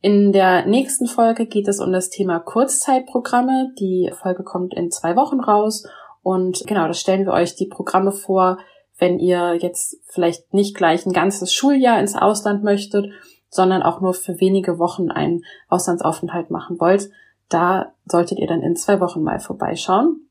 In 0.00 0.32
der 0.32 0.66
nächsten 0.66 1.06
Folge 1.06 1.46
geht 1.46 1.68
es 1.68 1.80
um 1.80 1.92
das 1.92 2.10
Thema 2.10 2.40
Kurzzeitprogramme. 2.40 3.72
Die 3.78 4.12
Folge 4.20 4.42
kommt 4.42 4.74
in 4.74 4.90
zwei 4.90 5.16
Wochen 5.16 5.40
raus 5.40 5.86
und 6.22 6.64
genau, 6.66 6.86
da 6.86 6.94
stellen 6.94 7.24
wir 7.24 7.32
euch 7.32 7.54
die 7.54 7.66
Programme 7.66 8.12
vor, 8.12 8.58
wenn 9.02 9.18
ihr 9.18 9.58
jetzt 9.60 9.96
vielleicht 10.06 10.54
nicht 10.54 10.76
gleich 10.76 11.04
ein 11.04 11.12
ganzes 11.12 11.52
Schuljahr 11.52 11.98
ins 11.98 12.14
Ausland 12.14 12.62
möchtet, 12.62 13.10
sondern 13.50 13.82
auch 13.82 14.00
nur 14.00 14.14
für 14.14 14.40
wenige 14.40 14.78
Wochen 14.78 15.10
einen 15.10 15.44
Auslandsaufenthalt 15.68 16.52
machen 16.52 16.78
wollt. 16.78 17.10
Da 17.48 17.94
solltet 18.06 18.38
ihr 18.38 18.46
dann 18.46 18.62
in 18.62 18.76
zwei 18.76 19.00
Wochen 19.00 19.24
mal 19.24 19.40
vorbeischauen. 19.40 20.28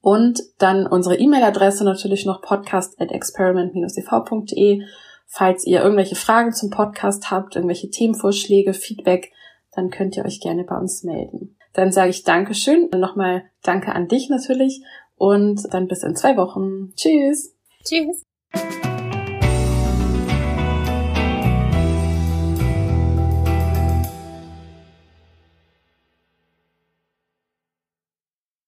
Und 0.00 0.42
dann 0.58 0.88
unsere 0.88 1.20
E-Mail-Adresse 1.20 1.84
natürlich 1.84 2.26
noch 2.26 2.42
podcast 2.42 3.00
at 3.00 3.12
experiment-ev.de. 3.12 4.82
Falls 5.28 5.64
ihr 5.64 5.80
irgendwelche 5.80 6.16
Fragen 6.16 6.52
zum 6.52 6.70
Podcast 6.70 7.30
habt, 7.30 7.54
irgendwelche 7.54 7.90
Themenvorschläge, 7.90 8.74
Feedback, 8.74 9.30
dann 9.70 9.90
könnt 9.90 10.16
ihr 10.16 10.24
euch 10.24 10.40
gerne 10.40 10.64
bei 10.64 10.76
uns 10.76 11.04
melden. 11.04 11.56
Dann 11.74 11.92
sage 11.92 12.10
ich 12.10 12.24
Dankeschön. 12.24 12.90
Nochmal 12.92 13.44
Danke 13.62 13.94
an 13.94 14.08
dich 14.08 14.28
natürlich. 14.30 14.82
Und 15.14 15.72
dann 15.72 15.86
bis 15.86 16.02
in 16.02 16.16
zwei 16.16 16.36
Wochen. 16.36 16.92
Tschüss. 16.96 17.54
Tschüss. 17.84 18.24